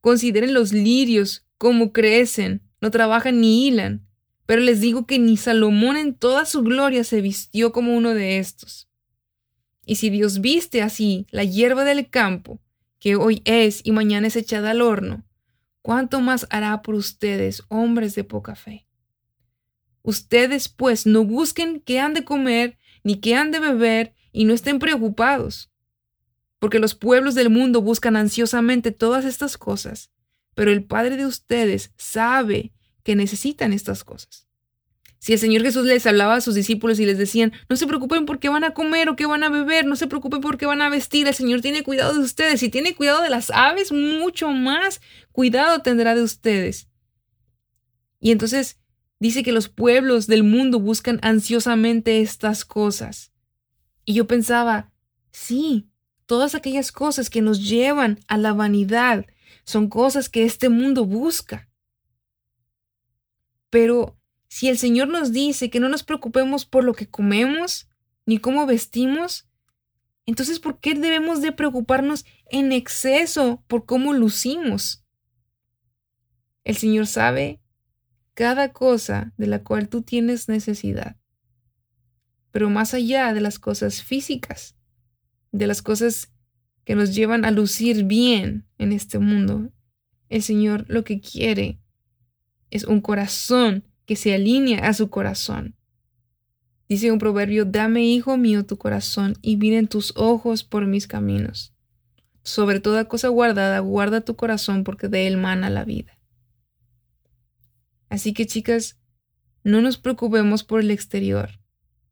Consideren 0.00 0.54
los 0.54 0.72
lirios, 0.72 1.46
cómo 1.58 1.92
crecen, 1.92 2.62
no 2.80 2.90
trabajan 2.90 3.40
ni 3.40 3.66
hilan, 3.66 4.06
pero 4.46 4.62
les 4.62 4.80
digo 4.80 5.06
que 5.06 5.18
ni 5.18 5.36
Salomón 5.36 5.96
en 5.96 6.14
toda 6.14 6.44
su 6.44 6.62
gloria 6.62 7.04
se 7.04 7.20
vistió 7.20 7.72
como 7.72 7.96
uno 7.96 8.14
de 8.14 8.38
estos. 8.38 8.88
Y 9.84 9.96
si 9.96 10.10
Dios 10.10 10.40
viste 10.40 10.82
así 10.82 11.26
la 11.30 11.44
hierba 11.44 11.84
del 11.84 12.08
campo, 12.08 12.60
que 13.00 13.16
hoy 13.16 13.42
es 13.44 13.80
y 13.82 13.92
mañana 13.92 14.28
es 14.28 14.36
echada 14.36 14.70
al 14.70 14.82
horno, 14.82 15.24
¿cuánto 15.82 16.20
más 16.20 16.46
hará 16.50 16.82
por 16.82 16.94
ustedes, 16.94 17.64
hombres 17.68 18.14
de 18.14 18.24
poca 18.24 18.54
fe? 18.54 18.86
Ustedes, 20.02 20.68
pues, 20.68 21.06
no 21.06 21.24
busquen 21.24 21.80
qué 21.80 21.98
han 21.98 22.14
de 22.14 22.24
comer, 22.24 22.78
ni 23.02 23.16
qué 23.16 23.34
han 23.34 23.50
de 23.50 23.58
beber, 23.58 24.14
y 24.32 24.44
no 24.44 24.54
estén 24.54 24.78
preocupados, 24.78 25.72
porque 26.58 26.78
los 26.78 26.94
pueblos 26.94 27.34
del 27.34 27.50
mundo 27.50 27.82
buscan 27.82 28.16
ansiosamente 28.16 28.92
todas 28.92 29.24
estas 29.24 29.56
cosas, 29.58 30.12
pero 30.54 30.70
el 30.70 30.84
Padre 30.84 31.16
de 31.16 31.26
ustedes 31.26 31.92
sabe 31.96 32.72
que 33.02 33.16
necesitan 33.16 33.72
estas 33.72 34.04
cosas. 34.04 34.49
Si 35.20 35.34
el 35.34 35.38
Señor 35.38 35.62
Jesús 35.62 35.84
les 35.84 36.06
hablaba 36.06 36.36
a 36.36 36.40
sus 36.40 36.54
discípulos 36.54 36.98
y 36.98 37.04
les 37.04 37.18
decían, 37.18 37.52
no 37.68 37.76
se 37.76 37.86
preocupen 37.86 38.24
por 38.24 38.38
qué 38.38 38.48
van 38.48 38.64
a 38.64 38.72
comer 38.72 39.10
o 39.10 39.16
qué 39.16 39.26
van 39.26 39.42
a 39.42 39.50
beber, 39.50 39.84
no 39.84 39.94
se 39.94 40.06
preocupen 40.06 40.40
por 40.40 40.56
qué 40.56 40.64
van 40.64 40.80
a 40.80 40.88
vestir, 40.88 41.28
el 41.28 41.34
Señor 41.34 41.60
tiene 41.60 41.82
cuidado 41.82 42.14
de 42.14 42.20
ustedes. 42.20 42.60
Si 42.60 42.70
tiene 42.70 42.94
cuidado 42.94 43.22
de 43.22 43.28
las 43.28 43.50
aves, 43.50 43.92
mucho 43.92 44.48
más 44.48 45.02
cuidado 45.30 45.82
tendrá 45.82 46.14
de 46.14 46.22
ustedes. 46.22 46.88
Y 48.18 48.30
entonces 48.30 48.80
dice 49.18 49.42
que 49.42 49.52
los 49.52 49.68
pueblos 49.68 50.26
del 50.26 50.42
mundo 50.42 50.80
buscan 50.80 51.20
ansiosamente 51.22 52.22
estas 52.22 52.64
cosas. 52.64 53.30
Y 54.06 54.14
yo 54.14 54.26
pensaba, 54.26 54.90
sí, 55.32 55.90
todas 56.24 56.54
aquellas 56.54 56.92
cosas 56.92 57.28
que 57.28 57.42
nos 57.42 57.68
llevan 57.68 58.20
a 58.26 58.38
la 58.38 58.54
vanidad 58.54 59.26
son 59.64 59.90
cosas 59.90 60.30
que 60.30 60.44
este 60.44 60.70
mundo 60.70 61.04
busca. 61.04 61.68
Pero 63.68 64.16
si 64.50 64.68
el 64.68 64.76
Señor 64.76 65.06
nos 65.06 65.32
dice 65.32 65.70
que 65.70 65.78
no 65.78 65.88
nos 65.88 66.02
preocupemos 66.02 66.66
por 66.66 66.82
lo 66.82 66.92
que 66.92 67.08
comemos 67.08 67.88
ni 68.26 68.38
cómo 68.38 68.66
vestimos, 68.66 69.48
entonces 70.26 70.58
¿por 70.58 70.80
qué 70.80 70.94
debemos 70.94 71.40
de 71.40 71.52
preocuparnos 71.52 72.24
en 72.50 72.72
exceso 72.72 73.62
por 73.68 73.86
cómo 73.86 74.12
lucimos? 74.12 75.04
El 76.64 76.76
Señor 76.76 77.06
sabe 77.06 77.60
cada 78.34 78.72
cosa 78.72 79.32
de 79.36 79.46
la 79.46 79.62
cual 79.62 79.88
tú 79.88 80.02
tienes 80.02 80.48
necesidad. 80.48 81.16
Pero 82.50 82.70
más 82.70 82.92
allá 82.92 83.32
de 83.32 83.40
las 83.40 83.60
cosas 83.60 84.02
físicas, 84.02 84.74
de 85.52 85.68
las 85.68 85.80
cosas 85.80 86.32
que 86.84 86.96
nos 86.96 87.14
llevan 87.14 87.44
a 87.44 87.52
lucir 87.52 88.02
bien 88.02 88.66
en 88.78 88.90
este 88.90 89.20
mundo, 89.20 89.72
el 90.28 90.42
Señor 90.42 90.86
lo 90.88 91.04
que 91.04 91.20
quiere 91.20 91.80
es 92.70 92.82
un 92.82 93.00
corazón 93.00 93.84
que 94.10 94.16
se 94.16 94.34
alinea 94.34 94.88
a 94.88 94.92
su 94.92 95.08
corazón. 95.08 95.76
Dice 96.88 97.12
un 97.12 97.20
proverbio, 97.20 97.64
dame, 97.64 98.02
hijo 98.06 98.36
mío, 98.36 98.66
tu 98.66 98.76
corazón 98.76 99.34
y 99.40 99.56
miren 99.56 99.86
tus 99.86 100.12
ojos 100.16 100.64
por 100.64 100.84
mis 100.84 101.06
caminos. 101.06 101.72
Sobre 102.42 102.80
toda 102.80 103.04
cosa 103.04 103.28
guardada, 103.28 103.78
guarda 103.78 104.20
tu 104.22 104.34
corazón 104.34 104.82
porque 104.82 105.06
de 105.06 105.28
él 105.28 105.36
mana 105.36 105.70
la 105.70 105.84
vida. 105.84 106.18
Así 108.08 108.32
que 108.32 108.48
chicas, 108.48 108.98
no 109.62 109.80
nos 109.80 109.96
preocupemos 109.96 110.64
por 110.64 110.80
el 110.80 110.90
exterior. 110.90 111.60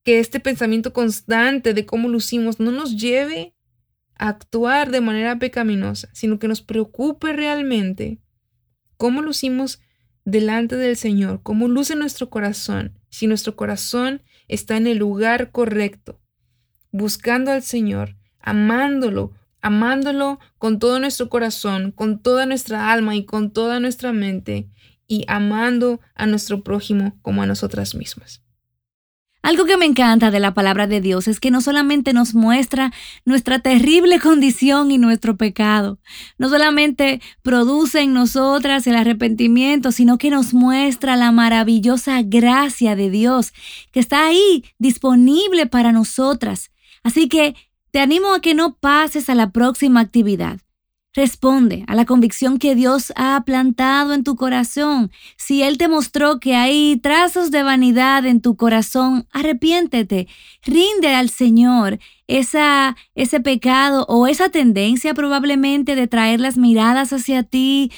Que 0.05 0.21
este 0.21 0.39
pensamiento 0.39 0.93
constante 0.93 1.75
de 1.75 1.85
cómo 1.85 2.09
lucimos 2.09 2.61
no 2.61 2.71
nos 2.71 2.97
lleve 2.97 3.57
a 4.15 4.29
actuar 4.29 4.93
de 4.93 5.01
manera 5.01 5.37
pecaminosa, 5.41 6.11
sino 6.13 6.39
que 6.39 6.47
nos 6.47 6.63
preocupe 6.63 7.33
realmente 7.33 8.21
cómo 8.97 9.21
lucimos 9.21 9.81
delante 10.29 10.77
del 10.77 10.97
Señor, 10.97 11.41
cómo 11.43 11.69
luce 11.69 11.97
nuestro 11.97 12.29
corazón, 12.29 12.93
si 13.09 13.27
nuestro 13.27 13.57
corazón 13.57 14.21
está 14.47 14.77
en 14.77 14.87
el 14.87 14.99
lugar 14.99 15.51
correcto, 15.53 16.21
buscando 16.93 17.51
al 17.51 17.63
Señor, 17.63 18.15
amándolo, 18.39 19.33
amándolo 19.63 20.39
con 20.59 20.79
todo 20.79 21.01
nuestro 21.01 21.31
corazón, 21.31 21.93
con 21.93 22.21
toda 22.21 22.45
nuestra 22.45 22.93
alma 22.93 23.17
y 23.17 23.25
con 23.25 23.53
toda 23.53 23.81
nuestra 23.81 24.13
mente, 24.13 24.69
y 25.07 25.25
amando 25.29 26.01
a 26.15 26.27
nuestro 26.27 26.63
prójimo 26.63 27.17
como 27.23 27.43
a 27.43 27.47
nosotras 27.47 27.95
mismas. 27.95 28.43
Algo 29.43 29.65
que 29.65 29.77
me 29.77 29.87
encanta 29.87 30.31
de 30.31 30.41
la 30.41 30.53
palabra 30.53 30.87
de 30.87 31.01
Dios 31.01 31.29
es 31.29 31.39
que 31.39 31.51
no 31.51 31.61
solamente 31.61 32.13
nos 32.13 32.35
muestra 32.35 32.93
nuestra 33.25 33.61
terrible 33.61 34.19
condición 34.23 34.91
y 34.91 34.99
nuestro 34.99 35.37
pecado, 35.37 35.99
no 36.39 36.49
solamente 36.49 37.21
produce 37.43 38.01
en 38.01 38.13
nosotras 38.13 38.87
el 38.87 38.97
arrepentimiento, 38.97 39.93
sino 39.93 40.19
que 40.19 40.31
nos 40.31 40.55
muestra 40.55 41.17
la 41.17 41.31
maravillosa 41.33 42.23
gracia 42.23 42.97
de 42.97 43.11
Dios 43.11 43.53
que 43.93 44.01
está 44.01 44.27
ahí 44.27 44.65
disponible 44.79 45.67
para 45.67 45.93
nosotras. 45.93 46.71
Así 47.03 47.29
que 47.29 47.55
te 47.91 48.01
animo 48.01 48.35
a 48.35 48.41
que 48.41 48.55
no 48.55 48.75
pases 48.75 49.31
a 49.31 49.35
la 49.35 49.51
próxima 49.51 50.01
actividad. 50.01 50.59
Responde 51.15 51.85
a 51.89 51.95
la 51.95 52.05
convicción 52.05 52.59
que 52.59 52.75
Dios 52.75 53.13
ha 53.17 53.43
plantado 53.45 54.13
en 54.13 54.25
tu 54.25 54.37
corazón. 54.37 55.11
Si 55.37 55.63
Él 55.63 55.79
te 55.79 55.89
mostró 55.89 56.39
que 56.39 56.55
hay 56.55 56.99
trazos 57.03 57.51
de 57.51 57.63
vanidad 57.63 58.27
en 58.27 58.41
tu 58.41 58.57
corazón, 58.57 59.27
arrepiéntete, 59.33 60.29
rinde 60.63 61.15
al 61.15 61.31
Señor 61.31 61.99
esa, 62.27 62.97
ese 63.15 63.41
pecado 63.41 64.05
o 64.09 64.27
esa 64.27 64.51
tendencia 64.51 65.15
probablemente 65.15 65.97
de 65.97 66.07
traer 66.09 66.41
las 66.41 66.59
miradas 66.59 67.13
hacia 67.13 67.43
ti 67.43 67.91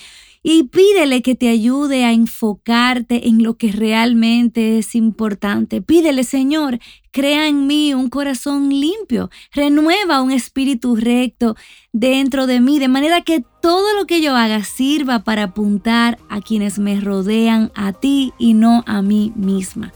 y 0.42 0.64
pídele 0.64 1.22
que 1.22 1.35
te 1.35 1.48
ayude 1.48 2.05
a 2.05 2.12
enfocarte 2.12 3.29
en 3.29 3.42
lo 3.42 3.57
que 3.57 3.72
realmente 3.72 4.79
es 4.79 4.94
importante. 4.94 5.83
Pídele, 5.83 6.24
Señor, 6.24 6.79
crea 7.11 7.46
en 7.46 7.66
mí 7.66 7.92
un 7.92 8.09
corazón 8.09 8.70
limpio, 8.70 9.31
renueva 9.53 10.22
un 10.22 10.31
espíritu 10.31 10.96
recto 10.96 11.57
dentro 11.92 12.46
de 12.46 12.61
mí, 12.61 12.79
de 12.79 12.88
manera 12.88 13.20
que 13.20 13.44
todo 13.61 13.94
lo 13.98 14.07
que 14.07 14.22
yo 14.22 14.35
haga 14.35 14.64
sirva 14.64 15.24
para 15.24 15.44
apuntar 15.44 16.18
a 16.29 16.40
quienes 16.40 16.79
me 16.79 17.00
rodean, 17.00 17.70
a 17.74 17.92
ti 17.92 18.33
y 18.38 18.55
no 18.55 18.83
a 18.87 19.03
mí 19.03 19.33
misma. 19.37 19.92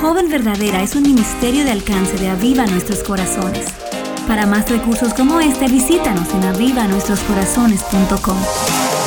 Joven 0.00 0.30
Verdadera 0.30 0.82
es 0.82 0.96
un 0.96 1.02
ministerio 1.02 1.62
de 1.64 1.72
alcance 1.72 2.16
de 2.16 2.30
Aviva 2.30 2.64
Nuestros 2.66 3.02
Corazones. 3.02 3.66
Para 4.26 4.46
más 4.46 4.70
recursos 4.70 5.12
como 5.12 5.40
este, 5.40 5.68
visítanos 5.68 6.32
en 6.32 6.42
avivanuestroscorazones.com. 6.44 8.99